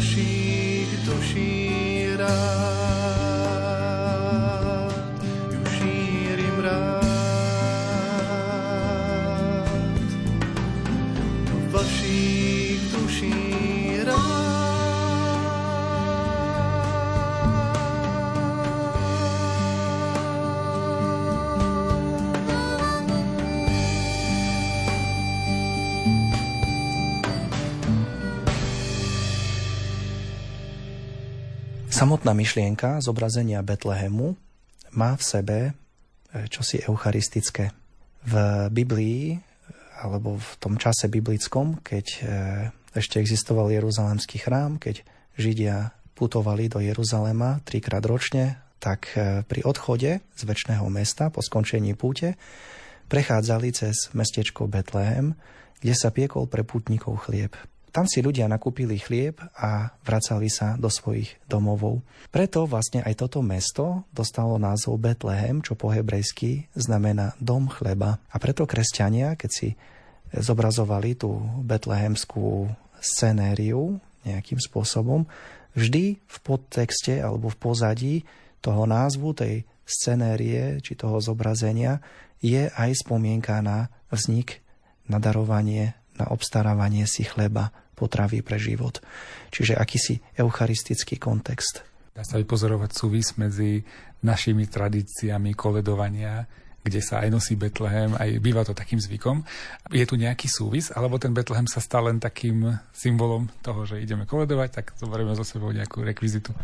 našich 0.00 0.96
duší 1.04 1.70
rád. 2.16 2.59
Samotná 32.00 32.32
myšlienka 32.32 33.04
zobrazenia 33.04 33.60
Betlehemu 33.60 34.32
má 34.96 35.20
v 35.20 35.20
sebe 35.20 35.58
e, 35.68 35.70
čosi 36.48 36.80
eucharistické. 36.80 37.76
V 38.24 38.34
Biblii, 38.72 39.36
alebo 40.00 40.40
v 40.40 40.50
tom 40.56 40.80
čase 40.80 41.12
biblickom, 41.12 41.84
keď 41.84 42.06
e, 42.08 42.20
ešte 42.96 43.20
existoval 43.20 43.68
Jeruzalemský 43.68 44.40
chrám, 44.40 44.80
keď 44.80 45.04
Židia 45.36 45.92
putovali 46.16 46.72
do 46.72 46.80
Jeruzalema 46.80 47.60
trikrát 47.68 48.08
ročne, 48.08 48.64
tak 48.80 49.12
e, 49.12 49.44
pri 49.44 49.60
odchode 49.68 50.24
z 50.24 50.42
väčšného 50.48 50.88
mesta 50.88 51.28
po 51.28 51.44
skončení 51.44 51.92
púte 52.00 52.40
prechádzali 53.12 53.76
cez 53.76 54.08
mestečko 54.16 54.72
Betlehem, 54.72 55.36
kde 55.84 55.92
sa 55.92 56.08
piekol 56.08 56.48
pre 56.48 56.64
putníkov 56.64 57.28
chlieb. 57.28 57.52
Tam 57.90 58.06
si 58.06 58.22
ľudia 58.22 58.46
nakúpili 58.46 59.02
chlieb 59.02 59.42
a 59.58 59.90
vracali 60.06 60.46
sa 60.46 60.78
do 60.78 60.86
svojich 60.86 61.42
domovov. 61.50 62.06
Preto 62.30 62.62
vlastne 62.70 63.02
aj 63.02 63.26
toto 63.26 63.42
mesto 63.42 64.06
dostalo 64.14 64.62
názov 64.62 65.02
Betlehem, 65.02 65.58
čo 65.58 65.74
po 65.74 65.90
hebrejsky 65.90 66.70
znamená 66.78 67.34
dom 67.42 67.66
chleba. 67.66 68.22
A 68.30 68.38
preto 68.38 68.62
kresťania, 68.62 69.34
keď 69.34 69.50
si 69.50 69.68
zobrazovali 70.30 71.18
tú 71.18 71.42
betlehemskú 71.66 72.70
scenériu 73.02 73.98
nejakým 74.22 74.62
spôsobom, 74.62 75.26
vždy 75.74 76.22
v 76.22 76.36
podtexte 76.46 77.18
alebo 77.18 77.50
v 77.50 77.58
pozadí 77.58 78.14
toho 78.62 78.86
názvu 78.86 79.34
tej 79.34 79.66
scenérie 79.82 80.78
či 80.78 80.94
toho 80.94 81.18
zobrazenia 81.18 81.98
je 82.38 82.70
aj 82.70 83.02
spomienka 83.02 83.58
na 83.60 83.90
vznik, 84.14 84.62
na 85.10 85.18
darovanie, 85.18 85.98
na 86.20 86.28
obstarávanie 86.28 87.08
si 87.08 87.24
chleba, 87.24 87.72
potravy 87.96 88.44
pre 88.44 88.56
život. 88.56 89.00
Čiže 89.52 89.76
akýsi 89.76 90.20
eucharistický 90.36 91.20
kontext. 91.20 91.84
Dá 92.12 92.24
sa 92.24 92.40
vypozorovať 92.40 92.90
súvis 92.92 93.36
medzi 93.40 93.84
našimi 94.20 94.68
tradíciami 94.68 95.56
koledovania 95.56 96.44
kde 96.80 97.00
sa 97.04 97.20
aj 97.20 97.28
nosí 97.28 97.60
Betlehem, 97.60 98.16
aj 98.16 98.40
býva 98.40 98.64
to 98.64 98.72
takým 98.72 98.96
zvykom. 98.96 99.44
Je 99.92 100.04
tu 100.08 100.16
nejaký 100.16 100.48
súvis, 100.48 100.88
alebo 100.88 101.20
ten 101.20 101.36
Betlehem 101.36 101.68
sa 101.68 101.76
stal 101.76 102.08
len 102.08 102.16
takým 102.16 102.80
symbolom 102.96 103.52
toho, 103.60 103.84
že 103.84 104.00
ideme 104.00 104.24
koledovať, 104.24 104.68
tak 104.80 104.86
zoberieme 104.96 105.36
zo 105.36 105.44
sebou 105.44 105.68
nejakú 105.76 106.00
rekvizitu? 106.00 106.56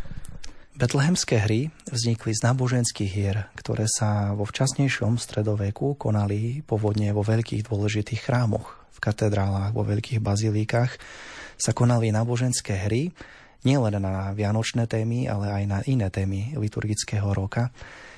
Betlehemské 0.76 1.40
hry 1.40 1.72
vznikli 1.88 2.36
z 2.36 2.40
náboženských 2.52 3.12
hier, 3.12 3.48
ktoré 3.56 3.88
sa 3.88 4.36
vo 4.36 4.44
včasnejšom 4.44 5.16
stredoveku 5.16 5.96
konali 5.96 6.60
povodne 6.68 7.16
vo 7.16 7.24
veľkých 7.24 7.64
dôležitých 7.64 8.28
chrámoch, 8.28 8.75
v 8.96 8.98
katedrálach, 9.04 9.76
vo 9.76 9.84
veľkých 9.84 10.24
bazilíkach 10.24 10.96
sa 11.60 11.72
konali 11.76 12.08
náboženské 12.08 12.88
hry, 12.88 13.12
nielen 13.64 14.00
na 14.00 14.32
vianočné 14.32 14.88
témy, 14.88 15.28
ale 15.28 15.52
aj 15.52 15.64
na 15.68 15.78
iné 15.84 16.08
témy 16.08 16.56
liturgického 16.56 17.28
roka. 17.36 17.68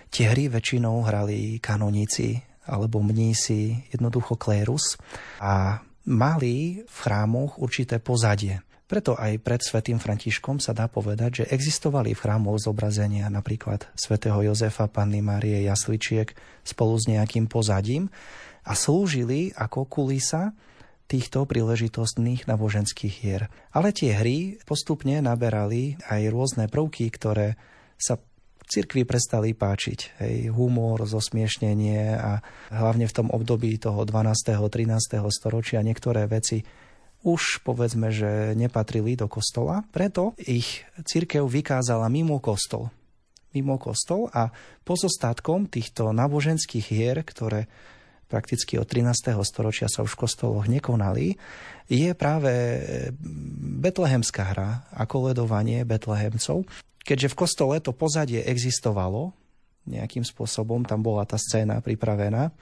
Tie 0.08 0.30
hry 0.30 0.46
väčšinou 0.46 1.02
hrali 1.02 1.58
kanoníci 1.58 2.40
alebo 2.68 3.00
mnísi, 3.00 3.88
jednoducho 3.88 4.36
klérus 4.36 5.00
a 5.40 5.80
mali 6.04 6.84
v 6.84 6.96
chrámoch 7.00 7.56
určité 7.56 7.96
pozadie. 7.96 8.60
Preto 8.88 9.12
aj 9.20 9.44
pred 9.44 9.60
svätým 9.60 10.00
Františkom 10.00 10.64
sa 10.64 10.72
dá 10.72 10.88
povedať, 10.88 11.44
že 11.44 11.48
existovali 11.52 12.16
v 12.16 12.22
chrámoch 12.24 12.56
zobrazenia 12.56 13.28
napríklad 13.28 13.84
svätého 13.92 14.40
Jozefa, 14.40 14.88
Panny 14.88 15.20
Márie, 15.20 15.60
jasličiek 15.60 16.32
spolu 16.64 16.96
s 16.96 17.04
nejakým 17.04 17.52
pozadím 17.52 18.08
a 18.64 18.72
slúžili 18.74 19.52
ako 19.54 19.86
kulisa 19.86 20.56
týchto 21.08 21.48
príležitostných 21.48 22.44
náboženských 22.44 23.14
hier. 23.24 23.48
Ale 23.72 23.96
tie 23.96 24.12
hry 24.12 24.60
postupne 24.68 25.18
naberali 25.24 25.96
aj 26.04 26.22
rôzne 26.28 26.64
prvky, 26.68 27.08
ktoré 27.08 27.56
sa 27.96 28.20
cirkvi 28.68 29.08
prestali 29.08 29.56
páčiť. 29.56 30.20
Hej, 30.20 30.36
humor, 30.52 31.08
zosmiešnenie 31.08 32.12
a 32.12 32.44
hlavne 32.68 33.08
v 33.08 33.16
tom 33.16 33.32
období 33.32 33.80
toho 33.80 34.04
12. 34.04 34.52
13. 34.52 35.24
storočia 35.32 35.80
niektoré 35.80 36.28
veci 36.28 36.60
už 37.26 37.66
povedzme, 37.66 38.14
že 38.14 38.54
nepatrili 38.54 39.18
do 39.18 39.26
kostola, 39.26 39.82
preto 39.90 40.38
ich 40.38 40.86
církev 41.02 41.42
vykázala 41.42 42.06
mimo 42.06 42.38
kostol. 42.38 42.94
Mimo 43.56 43.80
kostol 43.80 44.30
a 44.30 44.52
pozostatkom 44.86 45.66
týchto 45.66 46.14
náboženských 46.14 46.86
hier, 46.86 47.16
ktoré 47.26 47.66
prakticky 48.28 48.76
od 48.76 48.84
13. 48.84 49.32
storočia 49.42 49.88
sa 49.88 50.04
už 50.04 50.14
v 50.14 50.28
kostoloch 50.28 50.68
nekonali, 50.68 51.40
je 51.88 52.12
práve 52.12 52.52
betlehemská 53.80 54.52
hra 54.52 54.84
a 54.92 55.08
koledovanie 55.08 55.82
betlehemcov. 55.88 56.68
Keďže 57.02 57.32
v 57.32 57.38
kostole 57.40 57.74
to 57.80 57.96
pozadie 57.96 58.44
existovalo, 58.44 59.32
nejakým 59.88 60.28
spôsobom 60.28 60.84
tam 60.84 61.00
bola 61.00 61.24
tá 61.24 61.40
scéna 61.40 61.80
pripravená, 61.80 62.52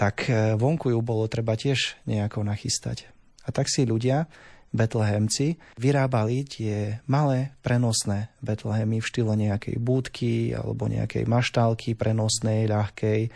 tak 0.00 0.32
vonku 0.56 0.88
ju 0.88 1.04
bolo 1.04 1.28
treba 1.28 1.52
tiež 1.52 2.00
nejako 2.08 2.48
nachystať. 2.48 3.04
A 3.44 3.52
tak 3.52 3.68
si 3.68 3.84
ľudia, 3.84 4.24
betlehemci, 4.72 5.60
vyrábali 5.76 6.48
tie 6.48 7.04
malé 7.04 7.52
prenosné 7.60 8.32
betlehemy 8.40 9.04
v 9.04 9.08
štýle 9.08 9.36
nejakej 9.36 9.76
búdky 9.76 10.56
alebo 10.56 10.88
nejakej 10.88 11.28
maštálky 11.28 11.92
prenosnej, 11.92 12.68
ľahkej. 12.68 13.30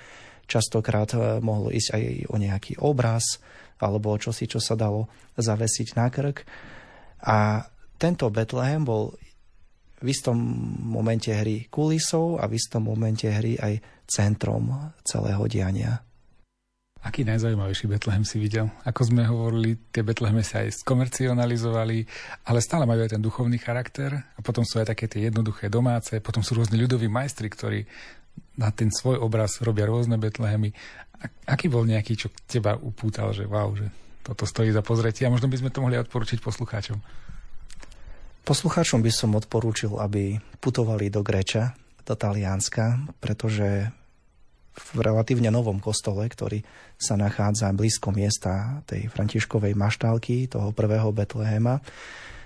Častokrát 0.50 1.14
eh, 1.14 1.38
mohlo 1.38 1.70
ísť 1.70 1.90
aj 1.94 2.02
o 2.26 2.34
nejaký 2.34 2.82
obraz 2.82 3.38
alebo 3.78 4.18
čosi, 4.18 4.50
čo 4.50 4.58
sa 4.58 4.74
dalo 4.74 5.06
zavesiť 5.38 5.88
na 5.96 6.10
krk. 6.10 6.42
A 7.24 7.64
tento 7.96 8.28
Betlehem 8.28 8.82
bol 8.84 9.14
v 10.00 10.06
istom 10.08 10.36
momente 10.80 11.28
hry 11.28 11.68
kulisou 11.68 12.40
a 12.40 12.48
v 12.48 12.56
istom 12.56 12.88
momente 12.88 13.28
hry 13.28 13.56
aj 13.60 14.04
centrom 14.08 14.92
celého 15.04 15.44
diania. 15.44 16.00
Aký 17.00 17.24
najzaujímavejší 17.24 17.88
Betlehem 17.88 18.28
si 18.28 18.36
videl? 18.36 18.68
Ako 18.84 19.08
sme 19.08 19.24
hovorili, 19.24 19.72
tie 19.88 20.04
Betlehemy 20.04 20.44
sa 20.44 20.60
aj 20.60 20.84
skomercionalizovali, 20.84 22.04
ale 22.44 22.60
stále 22.60 22.84
majú 22.84 23.00
aj 23.00 23.16
ten 23.16 23.24
duchovný 23.24 23.56
charakter 23.56 24.20
a 24.36 24.40
potom 24.44 24.68
sú 24.68 24.84
aj 24.84 24.92
také 24.92 25.08
tie 25.08 25.32
jednoduché 25.32 25.72
domáce, 25.72 26.20
potom 26.20 26.44
sú 26.44 26.60
rôzni 26.60 26.76
ľudoví 26.76 27.08
majstri, 27.08 27.48
ktorí 27.48 27.88
na 28.60 28.68
ten 28.74 28.92
svoj 28.92 29.20
obraz 29.20 29.60
robia 29.64 29.88
rôzne 29.88 30.20
Betlehemy. 30.20 30.74
Aký 31.48 31.68
bol 31.68 31.88
nejaký, 31.88 32.16
čo 32.16 32.28
teba 32.44 32.76
upútal, 32.76 33.32
že 33.32 33.48
wow, 33.48 33.72
že 33.76 33.88
toto 34.20 34.44
stojí 34.44 34.68
za 34.72 34.84
pozretie 34.84 35.24
a 35.24 35.32
možno 35.32 35.48
by 35.48 35.56
sme 35.56 35.72
to 35.72 35.80
mohli 35.80 35.96
odporučiť 35.96 36.38
poslucháčom? 36.44 36.98
Poslucháčom 38.44 39.00
by 39.04 39.12
som 39.12 39.36
odporúčil, 39.36 40.00
aby 40.00 40.40
putovali 40.60 41.12
do 41.12 41.20
Greča, 41.20 41.76
do 42.04 42.16
Talianska, 42.16 43.00
pretože 43.20 43.92
v 44.94 44.98
relatívne 45.02 45.52
novom 45.52 45.76
kostole, 45.82 46.24
ktorý 46.24 46.64
sa 46.96 47.18
nachádza 47.20 47.68
blízko 47.74 48.14
miesta 48.16 48.80
tej 48.88 49.12
františkovej 49.12 49.76
maštálky, 49.76 50.48
toho 50.48 50.72
prvého 50.72 51.12
Betlehema, 51.12 51.84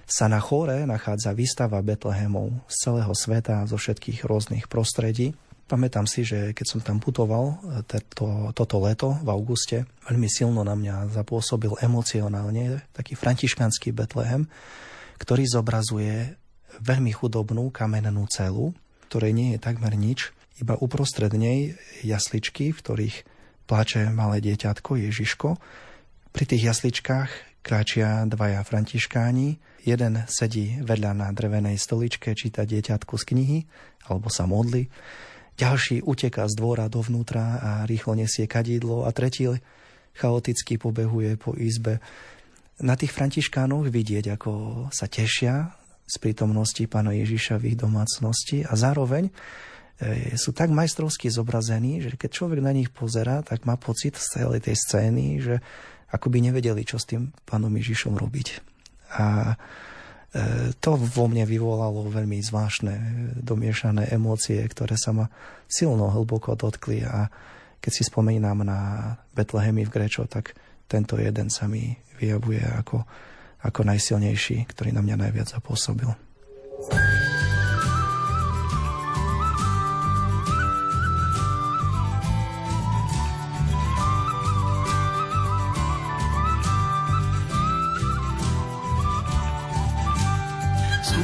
sa 0.05 0.29
na 0.29 0.37
chóre 0.43 0.85
nachádza 0.85 1.33
výstava 1.33 1.81
Betlehemov 1.81 2.53
z 2.69 2.75
celého 2.89 3.13
sveta, 3.17 3.65
zo 3.65 3.81
všetkých 3.81 4.29
rôznych 4.29 4.69
prostredí. 4.69 5.33
Pamätám 5.65 6.05
si, 6.05 6.29
že 6.29 6.53
keď 6.53 6.67
som 6.69 6.81
tam 6.85 7.01
putoval 7.01 7.57
teto, 7.89 8.53
toto 8.53 8.77
leto 8.85 9.17
v 9.25 9.29
auguste, 9.33 9.89
veľmi 10.05 10.29
silno 10.29 10.61
na 10.61 10.77
mňa 10.77 11.09
zapôsobil 11.17 11.73
emocionálne 11.81 12.85
taký 12.93 13.17
františkanský 13.17 13.97
Betlehem, 13.97 14.45
ktorý 15.17 15.49
zobrazuje 15.49 16.37
veľmi 16.85 17.17
chudobnú 17.17 17.73
kamennú 17.73 18.29
celu, 18.29 18.77
ktorej 19.09 19.33
nie 19.33 19.49
je 19.57 19.63
takmer 19.63 19.97
nič, 19.97 20.37
iba 20.61 20.79
uprostred 20.79 21.33
nej 21.35 21.75
jasličky, 22.05 22.71
v 22.71 22.79
ktorých 22.79 23.17
plače 23.65 24.13
malé 24.13 24.45
dieťatko 24.45 25.01
Ježiško. 25.01 25.57
Pri 26.31 26.45
tých 26.45 26.71
jasličkách 26.71 27.31
kráčia 27.65 28.29
dvaja 28.29 28.61
františkáni. 28.61 29.57
Jeden 29.85 30.25
sedí 30.29 30.81
vedľa 30.81 31.13
na 31.17 31.29
drevenej 31.33 31.81
stoličke, 31.81 32.37
číta 32.37 32.69
dieťatku 32.69 33.17
z 33.17 33.25
knihy 33.33 33.59
alebo 34.09 34.29
sa 34.29 34.45
modli. 34.45 34.89
Ďalší 35.55 36.03
uteká 36.03 36.51
z 36.51 36.55
dvora 36.59 36.91
dovnútra 36.91 37.45
a 37.63 37.71
rýchlo 37.87 38.19
nesie 38.19 38.51
kadidlo 38.51 39.07
a 39.07 39.15
tretí 39.15 39.47
chaoticky 40.15 40.79
pobehuje 40.79 41.39
po 41.39 41.55
izbe. 41.55 42.03
Na 42.83 42.99
tých 42.99 43.15
františkánoch 43.15 43.87
vidieť, 43.87 44.35
ako 44.35 44.53
sa 44.91 45.07
tešia 45.07 45.75
z 46.05 46.17
prítomnosti 46.19 46.83
pána 46.91 47.15
Ježiša 47.15 47.63
v 47.63 47.75
ich 47.75 47.79
domácnosti 47.79 48.67
a 48.67 48.75
zároveň 48.75 49.31
E, 50.03 50.35
sú 50.35 50.51
tak 50.51 50.75
majstrovsky 50.75 51.31
zobrazení, 51.31 52.03
že 52.03 52.19
keď 52.19 52.31
človek 52.35 52.59
na 52.59 52.75
nich 52.75 52.91
pozera, 52.91 53.47
tak 53.47 53.63
má 53.63 53.79
pocit 53.79 54.19
z 54.19 54.43
celej 54.43 54.67
tej 54.67 54.75
scény, 54.75 55.39
že 55.39 55.63
ako 56.11 56.31
by 56.35 56.39
nevedeli, 56.51 56.83
čo 56.83 56.99
s 56.99 57.07
tým 57.07 57.31
pánom 57.47 57.71
Ježišom 57.71 58.19
robiť. 58.19 58.59
A 59.15 59.55
to 60.83 60.91
vo 60.99 61.25
mne 61.31 61.47
vyvolalo 61.47 62.11
veľmi 62.11 62.43
zvláštne 62.43 62.95
domiešané 63.39 64.11
emócie, 64.11 64.59
ktoré 64.67 64.99
sa 64.99 65.15
ma 65.15 65.31
silno 65.71 66.11
hlboko 66.11 66.59
dotkli 66.59 67.07
a 67.07 67.31
keď 67.79 67.93
si 67.93 68.03
spomínam 68.03 68.67
na 68.67 69.13
Betlehemy 69.37 69.87
v 69.87 69.93
Grečo, 69.95 70.27
tak 70.27 70.57
tento 70.91 71.21
jeden 71.21 71.53
sa 71.53 71.71
mi 71.71 71.95
vyjavuje 72.19 72.65
ako, 72.65 73.05
ako 73.63 73.81
najsilnejší, 73.85 74.67
ktorý 74.75 74.91
na 74.91 75.05
mňa 75.05 75.17
najviac 75.29 75.49
zapôsobil. 75.55 76.11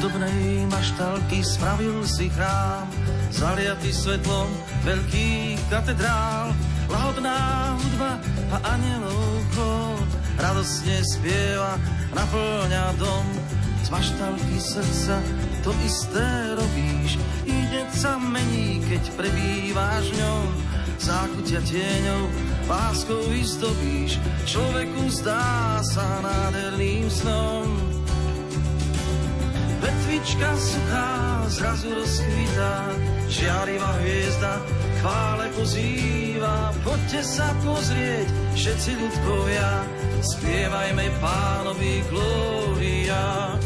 Chudobnej 0.00 0.64
maštalky 0.72 1.44
spravil 1.44 2.00
si 2.08 2.32
chrám, 2.32 2.88
zaliatý 3.36 3.92
svetlom 3.92 4.48
veľkých 4.80 5.60
katedrál. 5.68 6.56
Lahodná 6.88 7.76
hudba 7.76 8.16
a 8.48 8.56
anielov 8.80 9.44
chod 9.52 10.08
radosne 10.40 11.04
spieva, 11.04 11.76
naplňa 12.16 12.96
dom. 12.96 13.28
Z 13.84 13.92
maštalky 13.92 14.56
srdca 14.56 15.20
to 15.60 15.76
isté 15.84 16.56
robíš, 16.56 17.20
i 17.44 17.52
hneď 17.52 17.92
sa 17.92 18.16
mení, 18.16 18.80
keď 18.88 19.04
prebýváš 19.20 20.16
ňou. 20.16 20.40
Zákutia 20.96 21.60
tieňou, 21.60 22.24
láskou 22.72 23.20
istobíš, 23.36 24.16
človeku 24.48 25.12
zdá 25.12 25.76
sa 25.84 26.24
nádherným 26.24 27.04
snom 27.12 27.79
Vetvička 29.80 30.50
suchá 30.60 31.08
zrazu 31.48 31.88
rozkvitá, 31.96 32.74
žiarivá 33.32 33.90
hviezda 34.04 34.60
chvále 35.00 35.48
pozýva. 35.56 36.70
Poďte 36.84 37.20
sa 37.24 37.48
pozrieť, 37.64 38.28
všetci 38.52 38.90
ľudkovia, 39.00 39.70
spievajme 40.20 41.06
pánovi 41.24 42.04
glória. 42.12 43.56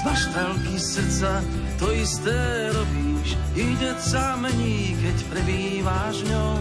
Zvaž 0.00 0.32
veľký 0.32 0.76
srdca, 0.80 1.44
to 1.80 1.88
isté 1.96 2.68
robíš, 2.76 3.40
ide 3.56 3.96
sa 3.96 4.36
mení, 4.36 4.92
keď 5.00 5.16
prebýváš 5.32 6.16
v 6.22 6.36
ňom, 6.36 6.60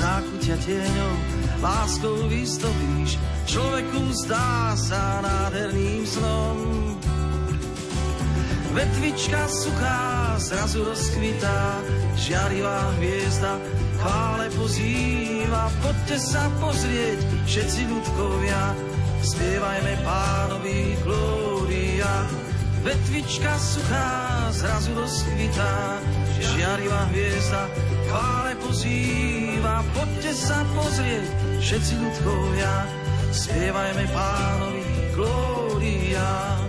nákutia 0.00 0.56
tieňom, 0.64 1.18
láskou 1.60 2.16
vystopíš, 2.32 3.20
človeku 3.44 4.00
zdá 4.24 4.72
sa 4.72 5.20
nádherným 5.20 6.08
snom. 6.08 6.56
Vetvička 8.72 9.44
suchá 9.52 10.34
zrazu 10.40 10.82
rozkvitá, 10.82 11.84
žiarivá 12.16 12.90
hviezda 12.98 13.60
chvále 14.00 14.48
pozýva. 14.56 15.70
Poďte 15.84 16.16
sa 16.18 16.48
pozrieť, 16.58 17.20
všetci 17.46 17.86
ľudkovia, 17.86 18.62
spievajme 19.22 19.92
pánovi 20.02 20.96
glória. 21.04 22.12
Vetvička 22.84 23.56
suchá 23.56 24.52
zrazu 24.52 24.92
rozkvitá, 24.92 26.04
žiarivá 26.36 27.08
hviezda 27.08 27.64
chvále 28.12 28.52
pozýva. 28.60 29.80
Poďte 29.96 30.32
sa 30.36 30.60
pozrieť, 30.76 31.24
všetci 31.64 31.92
ľudkovia, 31.96 32.74
spievajme 33.32 34.04
pánovi 34.12 34.84
glória. 35.16 36.63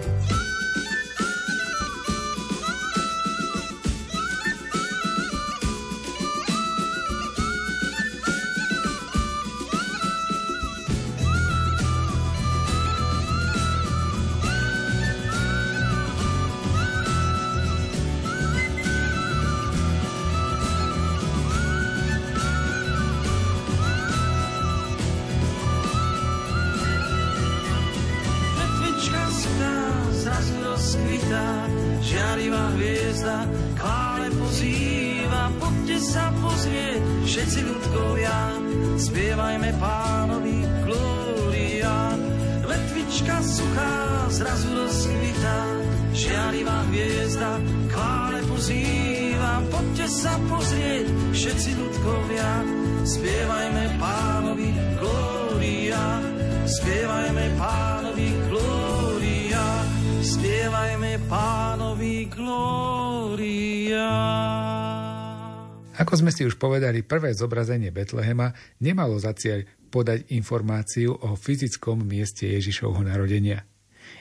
Ako 65.95 66.13
sme 66.19 66.35
si 66.35 66.43
už 66.43 66.59
povedali, 66.59 67.07
prvé 67.07 67.31
zobrazenie 67.31 67.95
Betlehema 67.95 68.51
nemalo 68.83 69.15
za 69.15 69.31
cieľ 69.31 69.63
podať 69.87 70.27
informáciu 70.35 71.15
o 71.15 71.39
fyzickom 71.39 72.03
mieste 72.03 72.51
Ježišovho 72.51 72.99
narodenia. 72.99 73.63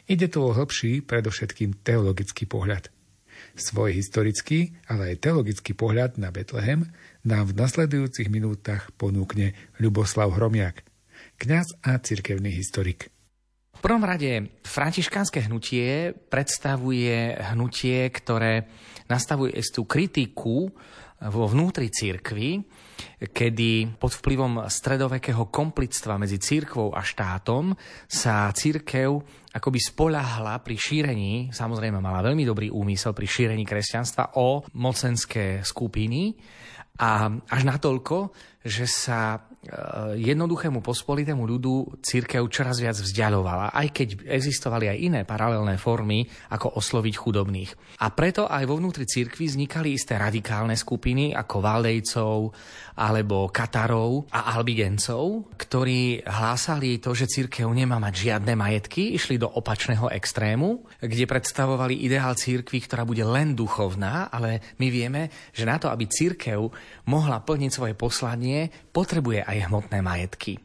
Ide 0.06 0.30
tu 0.30 0.46
o 0.46 0.54
hĺbší, 0.54 1.02
predovšetkým 1.02 1.82
teologický 1.82 2.46
pohľad. 2.46 2.93
Svoj 3.54 3.94
historický, 3.94 4.74
ale 4.90 5.14
aj 5.14 5.30
teologický 5.30 5.78
pohľad 5.78 6.18
na 6.18 6.34
Betlehem 6.34 6.90
nám 7.22 7.54
v 7.54 7.58
nasledujúcich 7.62 8.26
minútach 8.26 8.90
ponúkne 8.98 9.54
Ľuboslav 9.78 10.34
Hromiak, 10.34 10.82
kňaz 11.38 11.78
a 11.86 12.02
cirkevný 12.02 12.50
historik. 12.50 13.14
V 13.74 13.80
prvom 13.80 14.02
rade 14.02 14.50
františkánske 14.66 15.46
hnutie 15.46 16.18
predstavuje 16.34 17.38
hnutie, 17.54 18.10
ktoré 18.10 18.66
nastavuje 19.06 19.54
istú 19.54 19.86
kritiku 19.86 20.74
vo 21.22 21.44
vnútri 21.46 21.94
církvy, 21.94 22.58
kedy 23.20 23.98
pod 23.98 24.12
vplyvom 24.20 24.66
stredovekého 24.66 25.48
komplictva 25.48 26.18
medzi 26.18 26.38
církvou 26.38 26.92
a 26.94 27.00
štátom 27.00 27.74
sa 28.06 28.50
církev 28.52 29.22
akoby 29.54 29.78
spolahla 29.78 30.58
pri 30.66 30.74
šírení, 30.74 31.54
samozrejme 31.54 32.02
mala 32.02 32.26
veľmi 32.26 32.42
dobrý 32.42 32.68
úmysel 32.74 33.14
pri 33.14 33.26
šírení 33.30 33.62
kresťanstva 33.62 34.34
o 34.42 34.66
mocenské 34.74 35.62
skupiny. 35.62 36.34
A 36.94 37.26
až 37.26 37.62
natoľko, 37.66 38.30
že 38.64 38.88
sa 38.88 39.44
Eh, 39.64 40.20
jednoduchému 40.20 40.84
pospolitému 40.84 41.40
ľudu 41.48 41.96
církev 42.04 42.44
čoraz 42.52 42.84
viac 42.84 43.00
vzdialovala, 43.00 43.72
aj 43.72 43.88
keď 43.96 44.08
existovali 44.28 44.92
aj 44.92 44.98
iné 45.00 45.20
paralelné 45.24 45.80
formy, 45.80 46.28
ako 46.52 46.76
osloviť 46.76 47.14
chudobných. 47.16 47.70
A 48.04 48.12
preto 48.12 48.44
aj 48.44 48.68
vo 48.68 48.76
vnútri 48.76 49.08
církvy 49.08 49.48
vznikali 49.48 49.96
isté 49.96 50.20
radikálne 50.20 50.76
skupiny, 50.76 51.32
ako 51.32 51.64
Valdejcov, 51.64 52.36
alebo 53.00 53.48
Katarov 53.48 54.28
a 54.30 54.52
Albigencov, 54.52 55.48
ktorí 55.56 56.20
hlásali 56.28 57.00
to, 57.00 57.16
že 57.16 57.26
církev 57.26 57.64
nemá 57.64 57.96
mať 57.96 58.30
žiadne 58.30 58.52
majetky, 58.54 59.16
išli 59.16 59.40
do 59.40 59.48
opačného 59.48 60.12
extrému, 60.12 60.84
kde 61.00 61.24
predstavovali 61.24 62.04
ideál 62.04 62.36
církvy, 62.36 62.84
ktorá 62.84 63.08
bude 63.08 63.24
len 63.24 63.56
duchovná, 63.56 64.28
ale 64.28 64.76
my 64.76 64.92
vieme, 64.92 65.32
že 65.56 65.64
na 65.64 65.80
to, 65.80 65.88
aby 65.88 66.04
církev 66.04 66.68
mohla 67.08 67.40
plniť 67.40 67.70
svoje 67.72 67.94
poslanie, 67.96 68.53
potrebuje 68.92 69.42
aj 69.44 69.70
hmotné 69.70 69.98
majetky. 70.00 70.60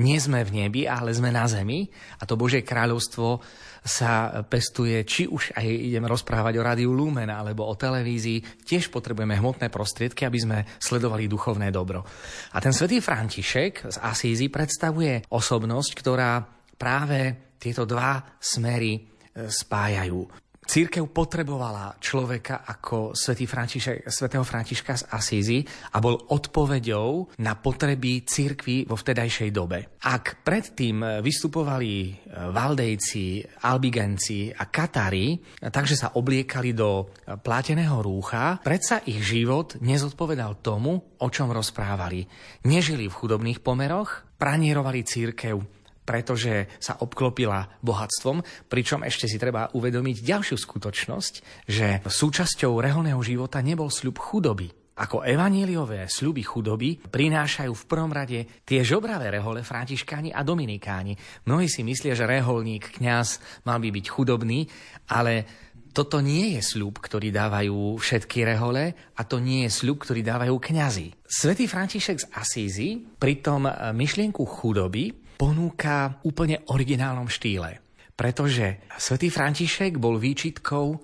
Nie 0.00 0.16
sme 0.16 0.40
v 0.48 0.64
nebi, 0.64 0.88
ale 0.88 1.12
sme 1.12 1.28
na 1.28 1.44
zemi 1.44 1.84
a 2.16 2.24
to 2.24 2.40
Božie 2.40 2.64
kráľovstvo 2.64 3.44
sa 3.84 4.44
pestuje, 4.48 4.96
či 5.04 5.28
už 5.28 5.56
aj 5.56 5.64
ideme 5.64 6.08
rozprávať 6.08 6.56
o 6.56 6.64
rádiu 6.64 6.92
Lumen 6.92 7.28
alebo 7.28 7.68
o 7.68 7.76
televízii, 7.76 8.64
tiež 8.64 8.88
potrebujeme 8.88 9.36
hmotné 9.36 9.68
prostriedky, 9.68 10.24
aby 10.24 10.38
sme 10.40 10.58
sledovali 10.80 11.28
duchovné 11.28 11.68
dobro. 11.68 12.04
A 12.52 12.58
ten 12.60 12.72
svätý 12.72 13.00
František 13.00 13.92
z 13.92 13.96
Asízy 14.00 14.48
predstavuje 14.48 15.24
osobnosť, 15.32 15.90
ktorá 15.96 16.44
práve 16.80 17.52
tieto 17.60 17.84
dva 17.84 18.36
smery 18.40 18.96
e, 18.96 19.00
spájajú. 19.48 20.49
Církev 20.60 21.08
potrebovala 21.10 21.96
človeka 21.98 22.62
ako 22.62 23.16
svätý 23.16 23.48
František, 23.48 24.06
svätého 24.06 24.44
Františka 24.44 24.92
z 24.92 25.08
Asízy 25.08 25.58
a 25.64 25.98
bol 25.98 26.14
odpoveďou 26.14 27.40
na 27.42 27.56
potreby 27.58 28.22
církvy 28.22 28.84
vo 28.84 28.94
vtedajšej 28.94 29.50
dobe. 29.50 29.98
Ak 30.04 30.44
predtým 30.46 31.24
vystupovali 31.24 31.94
e, 32.06 32.10
Valdejci, 32.52 33.42
Albigenci 33.66 34.52
a 34.52 34.68
Katári, 34.68 35.40
takže 35.58 35.96
sa 35.96 36.14
obliekali 36.20 36.76
do 36.76 37.08
pláteného 37.40 37.98
rúcha, 38.04 38.60
predsa 38.62 39.02
ich 39.08 39.24
život 39.24 39.80
nezodpovedal 39.80 40.60
tomu, 40.62 41.02
o 41.18 41.28
čom 41.32 41.50
rozprávali. 41.50 42.28
Nežili 42.68 43.08
v 43.08 43.16
chudobných 43.16 43.64
pomeroch, 43.64 44.28
pranierovali 44.38 45.04
církev 45.04 45.79
pretože 46.10 46.66
sa 46.82 46.98
obklopila 47.06 47.78
bohatstvom, 47.86 48.42
pričom 48.66 49.06
ešte 49.06 49.30
si 49.30 49.38
treba 49.38 49.70
uvedomiť 49.70 50.26
ďalšiu 50.26 50.58
skutočnosť, 50.58 51.34
že 51.70 52.02
súčasťou 52.02 52.82
reholného 52.82 53.22
života 53.22 53.62
nebol 53.62 53.86
sľub 53.86 54.18
chudoby. 54.18 54.74
Ako 54.98 55.22
evaníliové 55.22 56.10
sľuby 56.10 56.42
chudoby 56.42 56.98
prinášajú 56.98 57.72
v 57.72 57.86
prvom 57.86 58.10
rade 58.10 58.42
tie 58.66 58.82
žobravé 58.82 59.30
rehole 59.30 59.62
františkáni 59.62 60.34
a 60.34 60.42
dominikáni. 60.42 61.14
Mnohí 61.46 61.70
si 61.70 61.86
myslia, 61.86 62.18
že 62.18 62.26
reholník, 62.26 62.98
kňaz 62.98 63.62
mal 63.70 63.78
by 63.78 63.88
byť 63.94 64.06
chudobný, 64.10 64.66
ale 65.14 65.46
toto 65.94 66.18
nie 66.18 66.58
je 66.58 66.62
sľub, 66.62 67.02
ktorý 67.02 67.34
dávajú 67.34 67.98
všetky 67.98 68.46
rehole 68.46 68.94
a 68.94 69.22
to 69.26 69.38
nie 69.38 69.66
je 69.66 69.70
sľub, 69.72 70.02
ktorý 70.02 70.26
dávajú 70.26 70.54
kňazi. 70.58 71.22
Svetý 71.22 71.70
František 71.70 72.18
z 72.20 72.26
Asízy 72.34 72.88
pritom 73.18 73.66
myšlienku 73.94 74.42
chudoby 74.42 75.10
ponúka 75.40 76.20
úplne 76.28 76.60
originálnom 76.68 77.32
štýle. 77.32 77.80
Pretože 78.12 78.84
svätý 79.00 79.32
František 79.32 79.96
bol 79.96 80.20
výčitkou 80.20 81.00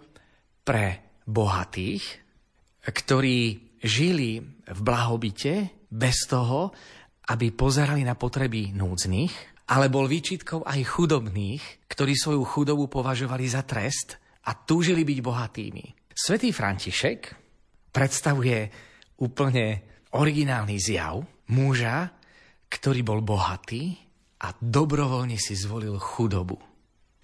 pre 0.61 1.17
bohatých, 1.25 2.05
ktorí 2.85 3.39
žili 3.81 4.45
v 4.45 4.81
blahobite 4.85 5.89
bez 5.89 6.29
toho, 6.29 6.77
aby 7.33 7.57
pozerali 7.57 8.05
na 8.05 8.13
potreby 8.13 8.77
núdznych, 8.77 9.65
ale 9.73 9.89
bol 9.89 10.05
výčitkou 10.05 10.69
aj 10.69 10.81
chudobných, 10.85 11.89
ktorí 11.89 12.13
svoju 12.13 12.45
chudobu 12.45 12.93
považovali 12.93 13.49
za 13.49 13.65
trest 13.65 14.21
a 14.47 14.53
túžili 14.53 15.03
byť 15.03 15.19
bohatými. 15.25 15.87
Svetý 16.13 16.53
František 16.53 17.21
predstavuje 17.91 18.69
úplne 19.25 19.67
originálny 20.13 20.77
zjav 20.77 21.25
muža, 21.51 22.13
ktorý 22.69 23.01
bol 23.01 23.25
bohatý 23.25 24.06
a 24.43 24.53
dobrovoľne 24.53 25.41
si 25.41 25.57
zvolil 25.57 25.97
chudobu. 25.97 26.61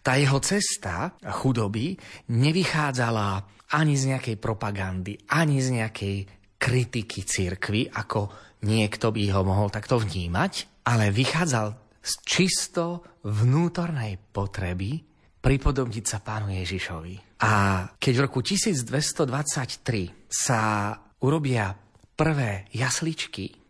Tá 0.03 0.19
jeho 0.19 0.43
cesta 0.43 1.15
chudoby 1.23 1.95
nevychádzala 2.35 3.29
ani 3.73 3.95
z 3.95 4.17
nejakej 4.17 4.37
propagandy, 4.43 5.15
ani 5.31 5.63
z 5.63 5.69
nejakej 5.79 6.17
kritiky 6.59 7.23
cirkvy, 7.23 7.87
ako 7.91 8.31
niekto 8.67 9.15
by 9.15 9.23
ho 9.31 9.43
mohol 9.47 9.71
takto 9.71 9.99
vnímať, 10.03 10.83
ale 10.87 11.15
vychádzal 11.15 11.69
z 12.03 12.13
čisto 12.27 13.15
vnútornej 13.23 14.19
potreby 14.35 14.99
pripodobniť 15.43 16.05
sa 16.07 16.19
pánu 16.23 16.55
Ježišovi. 16.55 17.43
A 17.43 17.87
keď 17.99 18.13
v 18.15 18.25
roku 18.27 18.43
1223 18.43 20.31
sa 20.31 20.95
urobia 21.23 21.75
prvé 22.15 22.71
jasličky 22.75 23.62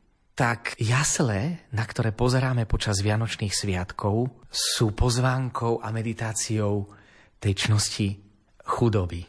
tak 0.43 0.75
jasle, 0.83 1.71
na 1.71 1.87
ktoré 1.87 2.11
pozeráme 2.11 2.67
počas 2.67 2.99
Vianočných 2.99 3.55
sviatkov, 3.55 4.43
sú 4.51 4.91
pozvánkou 4.91 5.79
a 5.79 5.95
meditáciou 5.95 6.91
tej 7.39 7.55
čnosti 7.55 8.19
chudoby. 8.67 9.23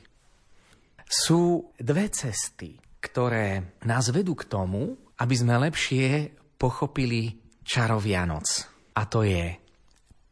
Sú 1.06 1.70
dve 1.78 2.10
cesty, 2.10 2.82
ktoré 2.98 3.78
nás 3.86 4.10
vedú 4.10 4.34
k 4.34 4.50
tomu, 4.50 4.98
aby 5.22 5.36
sme 5.38 5.62
lepšie 5.70 6.34
pochopili 6.58 7.38
čaro 7.62 8.02
Vianoc. 8.02 8.50
A 8.98 9.06
to 9.06 9.22
je 9.22 9.54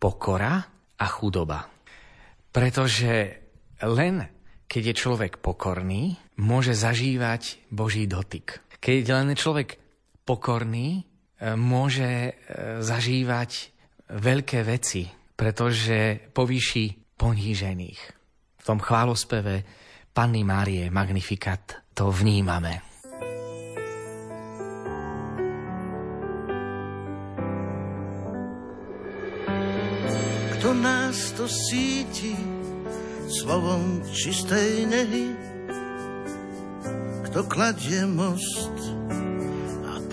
pokora 0.02 0.66
a 0.98 1.06
chudoba. 1.14 1.62
Pretože 2.50 3.38
len 3.86 4.26
keď 4.66 4.82
je 4.82 4.96
človek 4.98 5.46
pokorný, 5.46 6.18
môže 6.42 6.74
zažívať 6.74 7.70
Boží 7.70 8.10
dotyk. 8.10 8.66
Keď 8.82 9.04
len 9.14 9.38
človek 9.38 9.81
pokorný 10.32 10.88
e, 10.96 11.02
môže 11.60 12.08
e, 12.08 12.32
zažívať 12.80 13.52
veľké 14.16 14.64
veci, 14.64 15.04
pretože 15.36 16.32
povýši 16.32 17.20
ponížených. 17.20 18.02
V 18.56 18.64
tom 18.64 18.80
chválospeve 18.80 19.56
Panny 20.16 20.48
Márie 20.48 20.88
Magnificat 20.88 21.84
to 21.92 22.08
vnímame. 22.08 22.80
Kto 30.56 30.70
nás 30.80 31.36
to 31.36 31.44
síti 31.52 32.38
slovom 33.28 34.00
čistej 34.16 34.88
nehy, 34.88 35.36
kto 37.28 37.48
kladie 37.52 38.08
most 38.08 39.01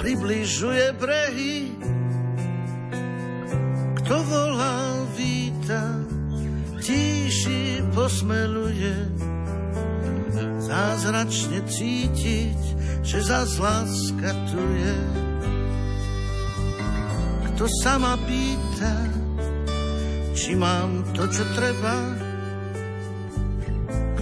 približuje 0.09 0.97
brehy. 0.97 1.69
Kto 4.01 4.17
volá, 4.25 5.05
víta, 5.13 6.01
tíši 6.81 7.85
posmeluje. 7.93 8.97
Zázračne 10.65 11.61
cítiť, 11.61 12.61
že 13.05 13.19
zas 13.21 13.61
láska 13.61 14.33
tu 14.49 14.65
je. 14.81 15.01
Kto 17.53 17.69
sama 17.85 18.17
pýta, 18.25 18.97
či 20.33 20.57
mám 20.57 21.05
to, 21.13 21.29
čo 21.29 21.45
treba, 21.53 22.01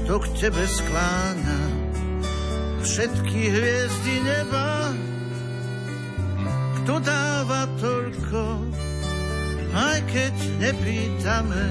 kto 0.03 0.19
k 0.19 0.27
tebe 0.35 0.67
skláňa 0.67 1.61
všetky 2.83 3.41
hviezdy 3.55 4.15
neba, 4.27 5.06
kto 6.87 7.03
dáva 7.03 7.67
toľko, 7.83 8.63
aj 9.75 9.99
keď 10.07 10.35
nepýtame. 10.63 11.67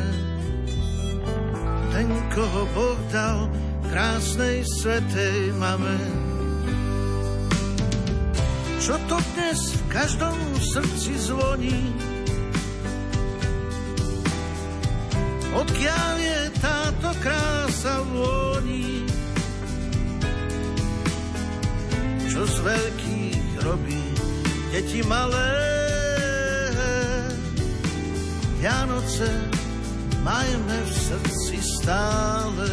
Ten, 1.95 2.11
koho 2.35 2.67
Boh 2.75 2.99
dal 3.15 3.47
krásnej 3.87 4.67
svetej 4.67 5.55
mame. 5.55 5.95
Čo 8.83 8.99
to 9.07 9.15
dnes 9.39 9.79
v 9.79 9.83
každom 9.87 10.35
srdci 10.59 11.15
zvoní? 11.15 11.79
Odkiaľ 15.55 16.13
je 16.19 16.39
táto 16.59 17.09
krása 17.23 18.03
vôni? 18.11 19.07
Čo 22.27 22.43
z 22.43 22.55
veľkých 22.67 23.63
robí 23.63 24.04
deti 24.75 24.99
malé. 25.07 25.55
Vianoce 28.59 29.29
majme 30.19 30.77
v 30.83 30.91
srdci 30.91 31.57
stále. 31.63 32.67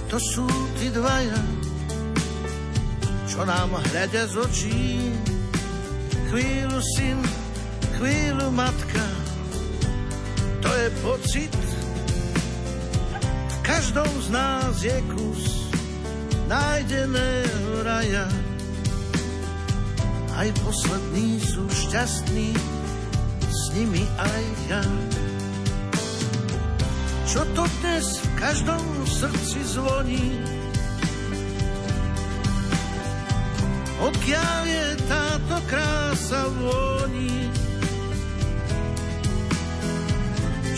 Kto 0.00 0.16
sú 0.16 0.48
tí 0.80 0.88
dvaja, 0.88 1.42
čo 3.28 3.44
nám 3.44 3.76
hľadia 3.76 4.24
z 4.24 4.34
očí? 4.40 5.12
Chvíľu 6.32 6.80
syn, 6.96 7.20
chvíľu 8.00 8.48
matka, 8.56 9.04
to 10.64 10.70
je 10.72 10.88
pocit. 11.04 11.52
V 13.52 13.56
každom 13.60 14.08
z 14.24 14.28
nás 14.32 14.72
je 14.80 14.96
kus 15.12 15.44
nájdeného 16.48 17.84
raja 17.84 18.47
aj 20.38 20.54
poslední 20.62 21.42
sú 21.42 21.66
šťastní, 21.66 22.54
s 23.42 23.62
nimi 23.74 24.06
aj 24.06 24.44
ja. 24.70 24.82
Čo 27.26 27.42
to 27.58 27.66
dnes 27.82 28.06
v 28.22 28.28
každom 28.38 28.84
srdci 29.02 29.58
zvoní? 29.66 30.38
Odkiaľ 33.98 34.60
je 34.62 34.86
táto 35.10 35.56
krása 35.66 36.46
vôni? 36.54 37.50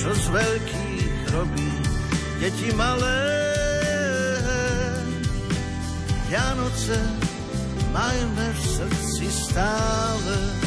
Čo 0.01 0.11
z 0.17 0.25
veľkých 0.33 1.17
robí 1.37 1.73
deti 2.41 2.73
malé? 2.73 3.21
Vianoce 6.33 7.30
majme 7.93 8.47
v 8.53 8.61
srdci 8.67 9.27
stále. 9.31 10.60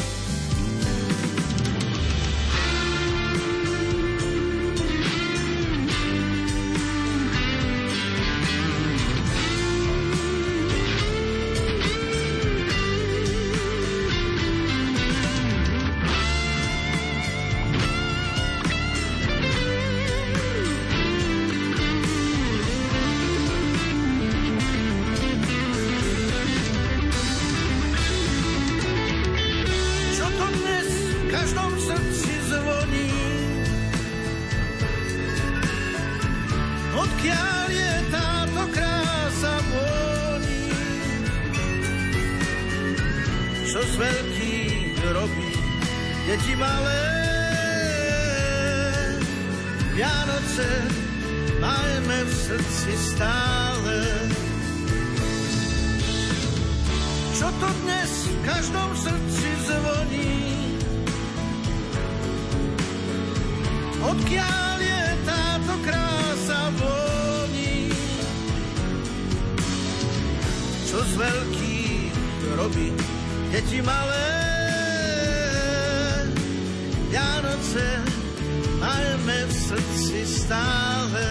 Srdci 79.74 80.22
stále. 80.26 81.26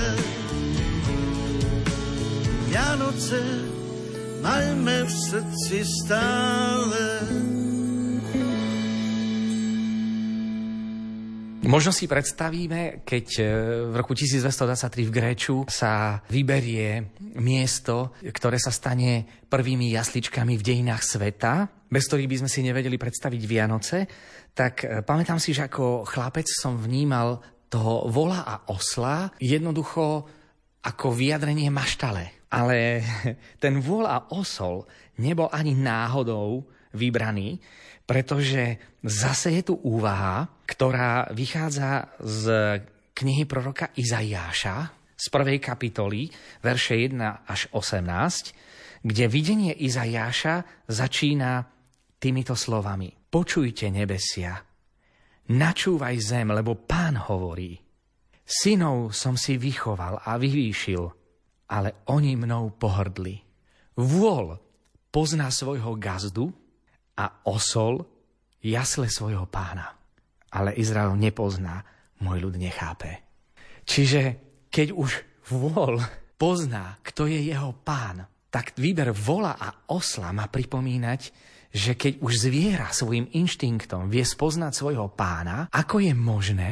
Vianoce 2.67 3.39
majme 4.43 5.07
v 5.07 5.11
srdci 5.11 5.77
stále. 5.87 7.03
Možno 11.63 11.95
si 11.95 12.11
predstavíme, 12.11 13.07
keď 13.07 13.27
e, 13.39 13.43
v 13.87 13.95
roku 13.95 14.11
1223 14.11 15.07
v 15.07 15.15
Gréču 15.15 15.63
sa 15.71 16.19
vyberie 16.27 17.15
miesto, 17.39 18.11
ktoré 18.19 18.59
sa 18.59 18.67
stane 18.67 19.23
prvými 19.47 19.95
jasličkami 19.95 20.59
v 20.59 20.65
dejinách 20.67 21.01
sveta, 21.07 21.87
bez 21.87 22.03
ktorých 22.11 22.27
by 22.27 22.37
sme 22.43 22.49
si 22.51 22.67
nevedeli 22.67 22.99
predstaviť 22.99 23.41
Vianoce, 23.47 23.97
tak 24.51 24.83
e, 24.83 25.01
pamätám 25.07 25.39
si, 25.39 25.55
že 25.55 25.71
ako 25.71 26.03
chlapec 26.03 26.51
som 26.51 26.75
vnímal 26.75 27.39
toho 27.73 28.05
vola 28.05 28.45
a 28.45 28.69
osla 28.69 29.33
jednoducho 29.41 30.29
ako 30.85 31.05
vyjadrenie 31.09 31.73
maštale. 31.73 32.45
Ale 32.53 33.01
ten 33.63 33.81
vol 33.81 34.05
a 34.05 34.29
osol 34.29 34.85
nebol 35.17 35.49
ani 35.49 35.73
náhodou 35.73 36.69
vybraný, 36.93 37.57
pretože 38.05 38.77
zase 39.01 39.57
je 39.57 39.73
tu 39.73 39.75
úvaha, 39.81 40.45
ktorá 40.69 41.33
vychádza 41.33 42.13
z 42.21 42.45
knihy 43.17 43.49
proroka 43.49 43.89
Izaiáša 43.97 45.01
z 45.17 45.25
prvej 45.31 45.57
kapitoly, 45.63 46.27
verše 46.59 46.99
1 46.99 47.15
až 47.47 47.71
18, 47.71 49.07
kde 49.07 49.25
videnie 49.31 49.71
Izaiáša 49.71 50.85
začína 50.89 51.63
týmito 52.19 52.59
slovami. 52.59 53.13
Počujte 53.31 53.87
nebesia, 53.87 54.72
načúvaj 55.53 56.15
zem, 56.19 56.49
lebo 56.49 56.75
pán 56.81 57.15
hovorí. 57.17 57.77
Synov 58.43 59.13
som 59.15 59.37
si 59.37 59.55
vychoval 59.55 60.25
a 60.25 60.35
vyvýšil, 60.35 61.03
ale 61.71 62.03
oni 62.11 62.35
mnou 62.35 62.75
pohrdli. 62.75 63.39
Vôľ 63.95 64.57
pozná 65.13 65.47
svojho 65.53 65.95
gazdu, 65.95 66.51
a 67.17 67.45
osol 67.45 68.01
jasle 68.63 69.09
svojho 69.09 69.45
pána. 69.49 69.93
Ale 70.53 70.77
Izrael 70.77 71.17
nepozná, 71.17 71.81
môj 72.21 72.49
ľud 72.49 72.55
nechápe. 72.61 73.25
Čiže 73.83 74.21
keď 74.69 74.93
už 74.93 75.11
vol 75.49 75.99
pozná, 76.37 76.97
kto 77.03 77.27
je 77.27 77.41
jeho 77.41 77.73
pán, 77.83 78.23
tak 78.53 78.77
výber 78.77 79.11
vola 79.11 79.57
a 79.57 79.89
osla 79.89 80.29
má 80.29 80.45
pripomínať, 80.45 81.21
že 81.73 81.97
keď 81.97 82.21
už 82.21 82.33
zviera 82.37 82.93
svojim 82.93 83.25
inštinktom 83.33 84.13
vie 84.13 84.21
spoznať 84.21 84.71
svojho 84.77 85.09
pána, 85.09 85.65
ako 85.73 86.05
je 86.05 86.13
možné, 86.13 86.71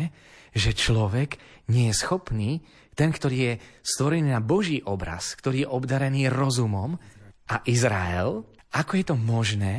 že 0.53 0.77
človek 0.77 1.41
nie 1.73 1.89
je 1.89 1.95
schopný, 1.97 2.61
ten, 2.93 3.09
ktorý 3.09 3.37
je 3.41 3.53
stvorený 3.81 4.29
na 4.29 4.43
Boží 4.43 4.85
obraz, 4.85 5.33
ktorý 5.33 5.65
je 5.65 5.71
obdarený 5.73 6.29
rozumom 6.29 7.01
a 7.49 7.65
Izrael, 7.65 8.45
ako 8.71 8.91
je 8.93 9.05
to 9.09 9.17
možné, 9.17 9.75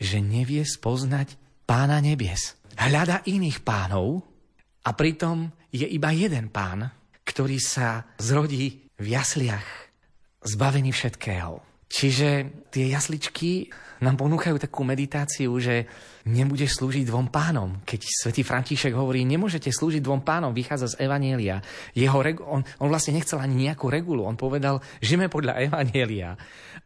že 0.00 0.24
nevie 0.24 0.64
spoznať 0.64 1.36
pána 1.68 2.00
nebies. 2.00 2.56
Hľada 2.80 3.28
iných 3.28 3.60
pánov 3.60 4.24
a 4.88 4.90
pritom 4.96 5.52
je 5.68 5.84
iba 5.84 6.16
jeden 6.16 6.48
pán, 6.48 6.88
ktorý 7.28 7.60
sa 7.60 8.08
zrodí 8.16 8.88
v 8.96 9.06
jasliach, 9.12 9.66
zbavený 10.46 10.94
všetkého. 10.94 11.75
Čiže 11.86 12.28
tie 12.74 12.90
jasličky 12.90 13.70
nám 14.02 14.18
ponúkajú 14.20 14.60
takú 14.60 14.84
meditáciu, 14.84 15.56
že 15.56 15.86
nebudeš 16.28 16.82
slúžiť 16.82 17.06
dvom 17.06 17.32
pánom. 17.32 17.80
Keď 17.86 18.00
svätý 18.04 18.42
František 18.42 18.92
hovorí, 18.92 19.24
nemôžete 19.24 19.72
slúžiť 19.72 20.02
dvom 20.02 20.20
pánom, 20.20 20.52
vychádza 20.52 20.92
z 20.92 21.06
Evanielia. 21.06 21.62
Jeho 21.96 22.18
regu- 22.20 22.44
on, 22.44 22.60
on 22.82 22.88
vlastne 22.90 23.16
nechcel 23.16 23.40
ani 23.40 23.70
nejakú 23.70 23.88
regulu. 23.88 24.26
On 24.26 24.36
povedal, 24.36 24.82
žijeme 25.00 25.30
podľa 25.30 25.62
Evanielia. 25.62 26.36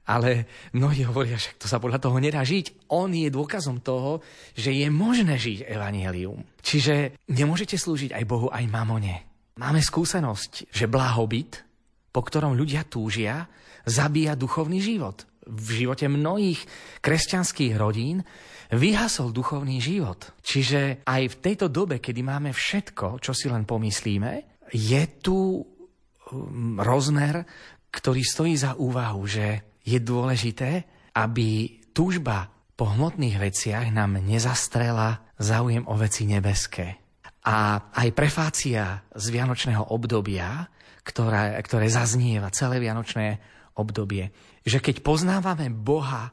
Ale 0.06 0.46
mnohí 0.76 1.02
hovoria, 1.08 1.40
že 1.40 1.56
to 1.58 1.66
sa 1.66 1.82
podľa 1.82 1.98
toho 1.98 2.20
nedá 2.20 2.44
žiť. 2.44 2.92
On 2.94 3.10
je 3.10 3.26
dôkazom 3.32 3.82
toho, 3.82 4.22
že 4.54 4.70
je 4.70 4.86
možné 4.92 5.34
žiť 5.40 5.66
Evanielium. 5.66 6.44
Čiže 6.60 7.24
nemôžete 7.32 7.74
slúžiť 7.80 8.14
aj 8.14 8.24
Bohu, 8.28 8.52
aj 8.52 8.68
mamone. 8.68 9.26
Máme 9.58 9.82
skúsenosť, 9.82 10.70
že 10.70 10.86
blahobyt, 10.86 11.66
po 12.10 12.20
ktorom 12.22 12.54
ľudia 12.54 12.86
túžia, 12.86 13.50
zabíja 13.88 14.36
duchovný 14.36 14.80
život 14.80 15.30
v 15.50 15.68
živote 15.84 16.06
mnohých 16.06 16.60
kresťanských 17.02 17.74
rodín 17.74 18.22
vyhasol 18.70 19.34
duchovný 19.34 19.82
život. 19.82 20.30
Čiže 20.44 21.02
aj 21.02 21.22
v 21.26 21.40
tejto 21.42 21.66
dobe, 21.66 21.98
kedy 21.98 22.22
máme 22.22 22.54
všetko, 22.54 23.18
čo 23.18 23.34
si 23.34 23.50
len 23.50 23.66
pomyslíme, 23.66 24.62
je 24.70 25.02
tu 25.18 25.58
um, 25.58 26.78
rozmer, 26.78 27.42
ktorý 27.90 28.22
stojí 28.22 28.54
za 28.54 28.78
úvahu, 28.78 29.26
že 29.26 29.46
je 29.82 29.98
dôležité, 29.98 30.86
aby 31.18 31.82
túžba 31.90 32.46
po 32.78 32.86
hmotných 32.94 33.36
veciach 33.42 33.90
nám 33.90 34.22
nezastrela 34.22 35.34
záujem 35.34 35.82
o 35.90 35.98
veci 35.98 36.30
nebeské. 36.30 37.02
A 37.40 37.90
aj 37.90 38.08
prefácia 38.14 39.02
z 39.10 39.24
Vianočného 39.34 39.90
obdobia, 39.90 40.70
ktoré, 41.02 41.58
ktoré 41.64 41.90
zaznieva 41.90 42.54
celé 42.54 42.78
Vianočné 42.78 43.40
obdobie, 43.76 44.32
že 44.64 44.78
keď 44.82 45.02
poznávame 45.04 45.70
Boha 45.70 46.32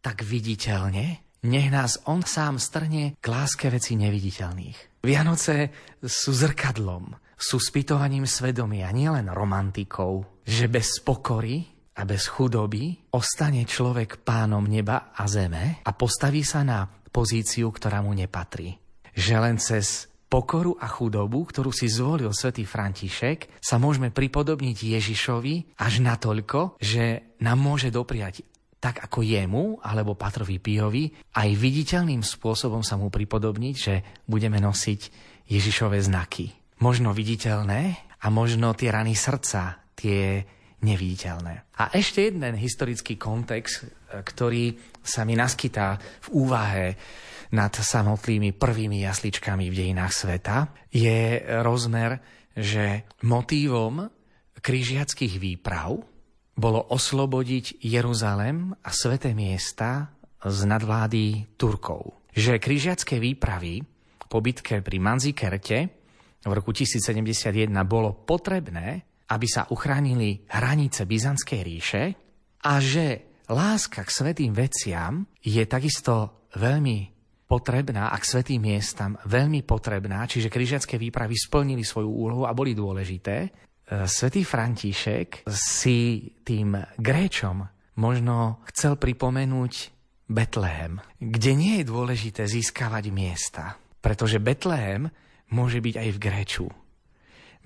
tak 0.00 0.22
viditeľne, 0.22 1.26
nech 1.46 1.68
nás 1.70 2.02
On 2.10 2.22
sám 2.22 2.58
strne 2.58 3.14
k 3.18 3.26
láske 3.26 3.70
veci 3.70 3.94
neviditeľných. 3.94 5.02
Vianoce 5.06 5.70
sú 6.02 6.34
zrkadlom, 6.34 7.14
sú 7.38 7.62
spytovaním 7.62 8.26
svedomia, 8.26 8.90
nielen 8.90 9.30
romantikou, 9.30 10.42
že 10.42 10.66
bez 10.66 10.98
pokory 11.04 11.62
a 11.96 12.02
bez 12.04 12.28
chudoby 12.28 13.12
ostane 13.14 13.64
človek 13.64 14.20
pánom 14.26 14.64
neba 14.66 15.14
a 15.14 15.24
zeme 15.30 15.80
a 15.86 15.90
postaví 15.94 16.42
sa 16.42 16.66
na 16.66 16.84
pozíciu, 16.88 17.72
ktorá 17.72 18.02
mu 18.04 18.12
nepatrí. 18.12 18.76
Že 19.16 19.34
len 19.40 19.56
cez 19.56 20.10
pokoru 20.26 20.74
a 20.78 20.90
chudobu, 20.90 21.46
ktorú 21.46 21.70
si 21.70 21.86
zvolil 21.86 22.30
svätý 22.34 22.66
František, 22.66 23.62
sa 23.62 23.78
môžeme 23.78 24.10
pripodobniť 24.10 24.98
Ježišovi 24.98 25.78
až 25.78 25.92
natoľko, 26.02 26.82
že 26.82 27.36
nám 27.42 27.58
môže 27.62 27.94
dopriať 27.94 28.42
tak 28.76 29.02
ako 29.02 29.24
jemu, 29.24 29.80
alebo 29.82 30.14
Patrovi 30.14 30.60
Píjovi, 30.60 31.10
aj 31.34 31.48
viditeľným 31.58 32.20
spôsobom 32.22 32.84
sa 32.84 33.00
mu 33.00 33.08
pripodobniť, 33.08 33.74
že 33.74 33.94
budeme 34.28 34.60
nosiť 34.60 35.00
Ježišové 35.48 35.98
znaky. 36.04 36.52
Možno 36.84 37.16
viditeľné 37.16 37.96
a 38.20 38.26
možno 38.28 38.76
tie 38.76 38.92
rany 38.92 39.16
srdca, 39.16 39.80
tie 39.96 40.44
neviditeľné. 40.84 41.76
A 41.80 41.92
ešte 41.96 42.28
jeden 42.28 42.44
historický 42.56 43.16
kontext, 43.16 43.88
ktorý 44.12 44.76
sa 45.00 45.24
mi 45.24 45.32
naskytá 45.32 45.96
v 46.28 46.46
úvahe 46.46 46.86
nad 47.54 47.72
samotnými 47.72 48.52
prvými 48.58 49.06
jasličkami 49.06 49.70
v 49.70 49.78
dejinách 49.78 50.12
sveta, 50.12 50.56
je 50.92 51.40
rozmer, 51.62 52.20
že 52.56 53.06
motívom 53.24 54.08
križiackých 54.60 55.34
výprav 55.38 55.96
bolo 56.56 56.80
oslobodiť 56.90 57.84
Jeruzalem 57.84 58.72
a 58.72 58.90
sveté 58.90 59.36
miesta 59.36 60.16
z 60.40 60.58
nadvlády 60.64 61.56
Turkov. 61.60 62.26
Že 62.32 62.60
križiacké 62.60 63.20
výpravy 63.20 63.84
po 64.26 64.40
bitke 64.40 64.80
pri 64.80 64.98
Manzikerte 64.98 65.78
v 66.46 66.52
roku 66.52 66.72
1071 66.72 67.68
bolo 67.84 68.12
potrebné, 68.24 69.15
aby 69.26 69.46
sa 69.50 69.66
uchránili 69.70 70.46
hranice 70.50 71.02
Byzantskej 71.08 71.60
ríše 71.66 72.02
a 72.62 72.78
že 72.78 73.38
láska 73.50 74.06
k 74.06 74.10
svetým 74.10 74.52
veciam 74.54 75.26
je 75.42 75.62
takisto 75.66 76.46
veľmi 76.54 77.16
potrebná 77.46 78.10
a 78.10 78.16
k 78.18 78.26
svetým 78.26 78.58
miestam 78.58 79.14
veľmi 79.22 79.62
potrebná, 79.62 80.26
čiže 80.26 80.50
križiacké 80.50 80.98
výpravy 80.98 81.38
splnili 81.38 81.86
svoju 81.86 82.10
úlohu 82.10 82.42
a 82.42 82.54
boli 82.54 82.74
dôležité, 82.74 83.36
e, 83.46 83.48
svätý 84.10 84.42
František 84.42 85.46
si 85.46 86.26
tým 86.42 86.74
Gréčom 86.98 87.62
možno 88.02 88.66
chcel 88.74 88.98
pripomenúť 88.98 89.94
Betlehem, 90.26 90.98
kde 91.22 91.54
nie 91.54 91.74
je 91.80 91.84
dôležité 91.86 92.50
získavať 92.50 93.14
miesta, 93.14 93.78
pretože 94.02 94.42
Betlehem 94.42 95.06
môže 95.54 95.78
byť 95.78 95.94
aj 96.02 96.08
v 96.10 96.18
Gréču. 96.18 96.66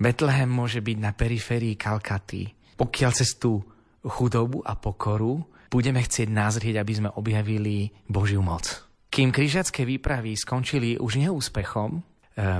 Betlehem 0.01 0.49
môže 0.49 0.81
byť 0.81 0.97
na 0.97 1.13
periférii 1.13 1.77
Kalkaty. 1.77 2.49
Pokiaľ 2.73 3.11
cez 3.13 3.37
tú 3.37 3.61
chudobu 4.01 4.65
a 4.65 4.73
pokoru 4.73 5.45
budeme 5.69 6.01
chcieť 6.01 6.25
názrieť, 6.25 6.81
aby 6.81 6.93
sme 6.97 7.09
objavili 7.13 7.93
Božiu 8.09 8.41
moc. 8.41 8.65
Kým 9.13 9.29
križiacké 9.29 9.85
výpravy 9.85 10.33
skončili 10.33 10.97
už 10.97 11.21
neúspechom, 11.21 11.89
e, 11.93 11.99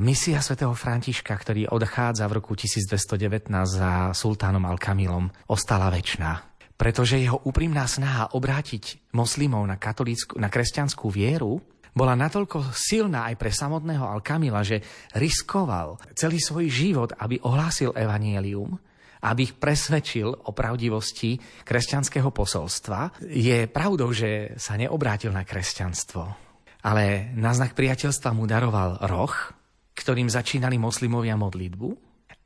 misia 0.06 0.38
svätého 0.38 0.78
Františka, 0.78 1.34
ktorý 1.34 1.74
odchádza 1.74 2.30
v 2.30 2.38
roku 2.38 2.54
1219 2.54 3.50
za 3.66 4.14
sultánom 4.14 4.62
Al-Kamilom, 4.70 5.34
ostala 5.50 5.90
väčšiná. 5.90 6.54
pretože 6.82 7.22
jeho 7.22 7.38
úprimná 7.46 7.86
snaha 7.86 8.34
obrátiť 8.34 9.14
moslimov 9.14 9.62
na, 9.70 9.78
na 10.42 10.50
kresťanskú 10.50 11.14
vieru 11.14 11.62
bola 11.92 12.16
natoľko 12.16 12.72
silná 12.72 13.28
aj 13.28 13.36
pre 13.36 13.52
samotného 13.52 14.08
Alkamila, 14.08 14.64
že 14.64 14.80
riskoval 15.16 16.00
celý 16.16 16.40
svoj 16.40 16.72
život, 16.72 17.10
aby 17.20 17.44
ohlásil 17.44 17.92
evanielium, 17.92 18.80
aby 19.22 19.52
ich 19.52 19.54
presvedčil 19.60 20.28
o 20.28 20.52
pravdivosti 20.56 21.38
kresťanského 21.68 22.32
posolstva. 22.34 23.22
Je 23.28 23.68
pravdou, 23.70 24.10
že 24.16 24.56
sa 24.58 24.80
neobrátil 24.80 25.30
na 25.30 25.46
kresťanstvo, 25.46 26.24
ale 26.88 27.30
na 27.38 27.54
znak 27.54 27.78
priateľstva 27.78 28.34
mu 28.34 28.50
daroval 28.50 28.98
roh, 29.06 29.34
ktorým 29.94 30.32
začínali 30.32 30.80
moslimovia 30.82 31.38
modlitbu 31.38 31.90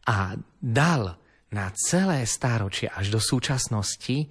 a 0.10 0.36
dal 0.60 1.16
na 1.54 1.72
celé 1.72 2.28
stáročie 2.28 2.92
až 2.92 3.14
do 3.14 3.22
súčasnosti 3.22 4.28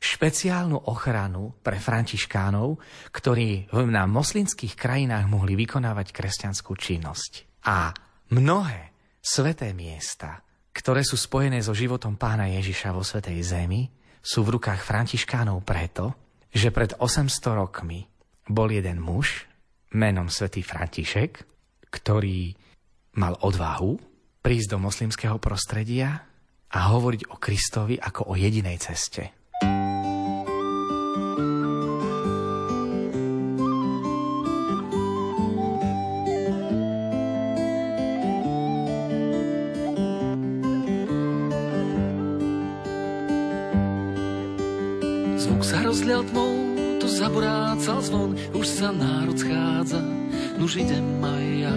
špeciálnu 0.00 0.88
ochranu 0.88 1.60
pre 1.60 1.76
františkánov, 1.76 2.80
ktorí 3.12 3.68
na 3.92 4.08
moslimských 4.08 4.72
krajinách 4.72 5.28
mohli 5.28 5.54
vykonávať 5.60 6.08
kresťanskú 6.16 6.72
činnosť. 6.72 7.60
A 7.68 7.92
mnohé 8.32 8.96
sveté 9.20 9.76
miesta, 9.76 10.40
ktoré 10.72 11.04
sú 11.04 11.20
spojené 11.20 11.60
so 11.60 11.76
životom 11.76 12.16
pána 12.16 12.48
Ježiša 12.48 12.96
vo 12.96 13.04
Svetej 13.04 13.44
Zemi, 13.44 13.92
sú 14.24 14.40
v 14.40 14.56
rukách 14.56 14.80
františkánov 14.80 15.60
preto, 15.68 16.16
že 16.48 16.72
pred 16.72 16.96
800 16.96 17.60
rokmi 17.60 18.08
bol 18.48 18.72
jeden 18.72 18.98
muž 18.98 19.46
menom 19.94 20.32
svätý 20.32 20.64
František, 20.64 21.44
ktorý 21.92 22.56
mal 23.20 23.36
odvahu 23.42 23.98
prísť 24.40 24.68
do 24.72 24.78
moslimského 24.80 25.36
prostredia 25.42 26.24
a 26.70 26.78
hovoriť 26.94 27.28
o 27.34 27.36
Kristovi 27.36 27.98
ako 27.98 28.32
o 28.32 28.34
jedinej 28.38 28.78
ceste. 28.78 29.39
Zaborácal 47.90 47.98
zvon, 48.06 48.30
už 48.54 48.66
sa 48.70 48.88
národ 48.94 49.34
schádza, 49.34 49.98
nuž 50.58 50.78
idem 50.78 51.02
aj 51.18 51.46
ja. 51.58 51.74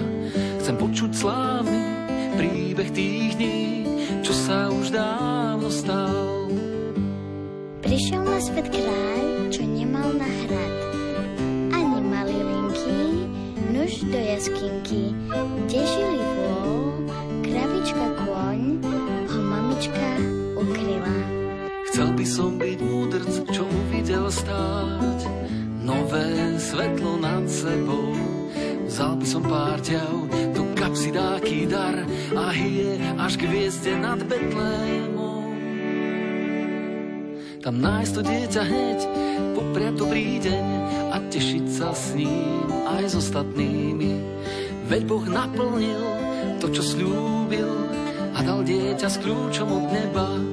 Chcem 0.62 0.76
počuť 0.78 1.12
slávny 1.18 1.82
príbeh 2.38 2.90
tých 2.94 3.34
dní, 3.42 3.62
čo 4.22 4.34
sa 4.34 4.70
už 4.70 4.94
dávno 4.94 5.74
stal. 5.74 6.54
Prišiel 7.82 8.22
na 8.22 8.38
svet 8.38 8.70
kráľ, 8.70 9.50
čo 9.50 9.66
nemal 9.66 10.14
na 10.14 10.30
hrad, 10.30 10.76
ani 11.74 12.00
malý 12.06 12.38
linky, 12.46 13.02
nuž 13.74 14.06
do 14.06 14.20
jaskinky, 14.22 15.18
kde 15.66 15.82
žili 15.82 16.22
vôľ, 16.22 16.94
kravička 17.42 18.06
kôň, 18.22 18.62
ho 19.34 19.40
mamička 19.42 20.10
ukryla. 20.62 21.18
Chcel 21.90 22.10
by 22.14 22.26
som 22.26 22.58
byť 22.62 22.80
múdrc, 22.86 23.34
čo 23.54 23.66
uvidel 23.66 24.26
stáť, 24.30 25.20
nové 25.84 26.56
svetlo 26.58 27.20
nad 27.20 27.44
sebou. 27.46 28.16
Vzal 28.88 29.20
by 29.20 29.26
som 29.28 29.44
pár 29.44 29.80
ťav, 29.84 30.16
do 30.56 30.64
kapsy 30.80 31.12
dáky 31.12 31.68
dar 31.68 32.08
a 32.34 32.44
hije 32.56 32.98
až 33.20 33.34
k 33.36 33.44
hviezde 33.52 33.94
nad 34.00 34.20
Betlémom. 34.24 35.52
Tam 37.64 37.80
nájsť 37.80 38.12
to 38.12 38.22
dieťa 38.28 38.64
hneď, 38.68 39.00
popriať 39.56 39.94
dobrý 39.96 40.28
deň 40.44 40.66
a 41.16 41.18
tešiť 41.32 41.66
sa 41.72 41.96
s 41.96 42.12
ním 42.12 42.68
aj 43.00 43.04
s 43.08 43.14
ostatnými. 43.24 44.20
Veď 44.92 45.02
Boh 45.08 45.24
naplnil 45.24 46.04
to, 46.60 46.68
čo 46.76 46.84
slúbil 46.84 47.72
a 48.36 48.40
dal 48.44 48.68
dieťa 48.68 49.08
s 49.08 49.16
kľúčom 49.24 49.68
od 49.72 49.86
neba. 49.96 50.53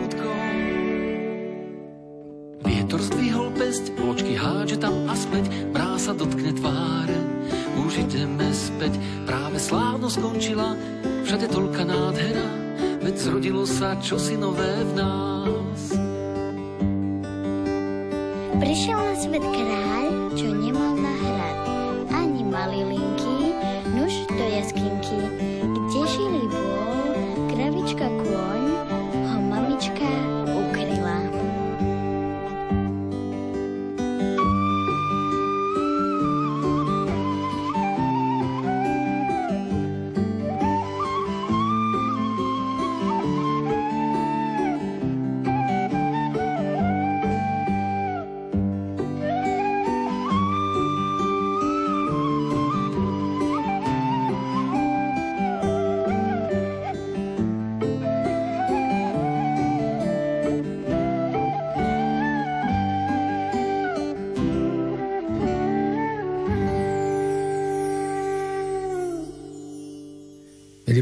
v 14.85 14.91
nás. 14.93 15.81
Prišiel 18.61 18.99
na 19.01 19.15
svet 19.17 19.41
kráľ, 19.41 19.80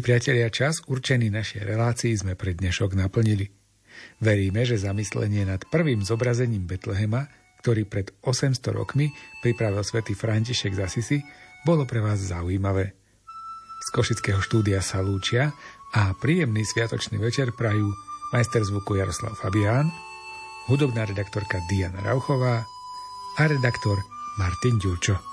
priatelia, 0.10 0.50
čas 0.50 0.82
určený 0.90 1.30
našej 1.30 1.70
relácii 1.70 2.18
sme 2.18 2.34
pre 2.34 2.58
dnešok 2.58 2.98
naplnili. 2.98 3.54
Veríme, 4.18 4.66
že 4.66 4.82
zamyslenie 4.82 5.46
nad 5.46 5.62
prvým 5.70 6.02
zobrazením 6.02 6.66
Betlehema, 6.66 7.30
ktorý 7.62 7.86
pred 7.86 8.10
800 8.26 8.74
rokmi 8.74 9.14
pripravil 9.46 9.86
svätý 9.86 10.18
František 10.18 10.74
z 10.74 10.82
Asisi, 10.82 11.22
bolo 11.62 11.86
pre 11.86 12.02
vás 12.02 12.18
zaujímavé. 12.26 12.98
Z 13.86 13.88
Košického 13.94 14.42
štúdia 14.42 14.82
sa 14.82 15.06
lúčia 15.06 15.54
a 15.94 16.18
príjemný 16.18 16.66
sviatočný 16.66 17.22
večer 17.22 17.54
prajú 17.54 17.94
majster 18.34 18.66
zvuku 18.66 18.98
Jaroslav 18.98 19.38
Fabián, 19.38 19.94
hudobná 20.74 21.06
redaktorka 21.06 21.62
Diana 21.70 22.02
Rauchová 22.02 22.66
a 23.38 23.44
redaktor 23.46 24.02
Martin 24.42 24.82
Ďurčo. 24.82 25.29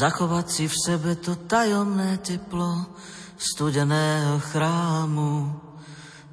Zachovať 0.00 0.46
si 0.48 0.64
v 0.64 0.76
sebe 0.80 1.12
to 1.20 1.36
tajomné 1.44 2.24
teplo 2.24 2.96
studeného 3.36 4.40
chrámu. 4.40 5.52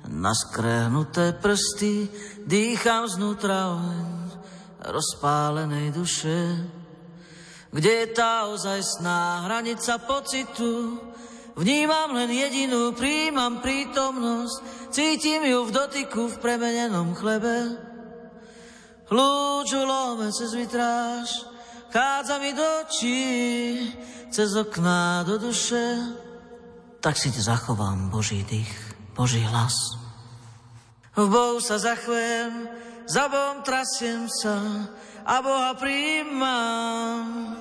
Na 0.07 0.31
skrehnuté 0.31 1.35
prsty 1.35 2.07
dýcham 2.47 3.11
znútra 3.11 3.75
oheň 3.75 4.15
rozpálenej 4.87 5.91
duše. 5.91 6.63
Kde 7.75 7.91
je 7.91 8.07
tá 8.15 8.47
ozajstná 8.47 9.43
hranica 9.51 9.99
pocitu? 9.99 11.03
Vnímam 11.59 12.15
len 12.15 12.31
jedinú, 12.31 12.95
príjmam 12.95 13.59
prítomnosť, 13.59 14.87
cítim 14.95 15.43
ju 15.43 15.67
v 15.67 15.75
dotyku 15.75 16.31
v 16.31 16.39
premenenom 16.39 17.11
chlebe. 17.11 17.75
Lúču 19.11 19.83
lome 19.83 20.31
cez 20.31 20.55
vitráž, 20.55 21.46
chádza 21.91 22.37
mi 22.37 22.53
do 22.53 22.65
očí, 22.81 23.93
cez 24.31 24.55
okná 24.55 25.23
do 25.23 25.37
duše. 25.37 25.97
Tak 26.99 27.17
si 27.17 27.29
zachovám 27.31 28.09
Boží 28.09 28.43
dých, 28.43 28.95
Boží 29.15 29.39
hlas. 29.43 29.73
V 31.15 31.25
Bohu 31.29 31.57
sa 31.61 31.77
zachvem, 31.77 32.69
za 33.09 33.25
Bohom 33.31 33.65
trasiem 33.65 34.29
sa 34.29 34.85
a 35.25 35.41
Boha 35.41 35.73
príjmam. 35.73 37.57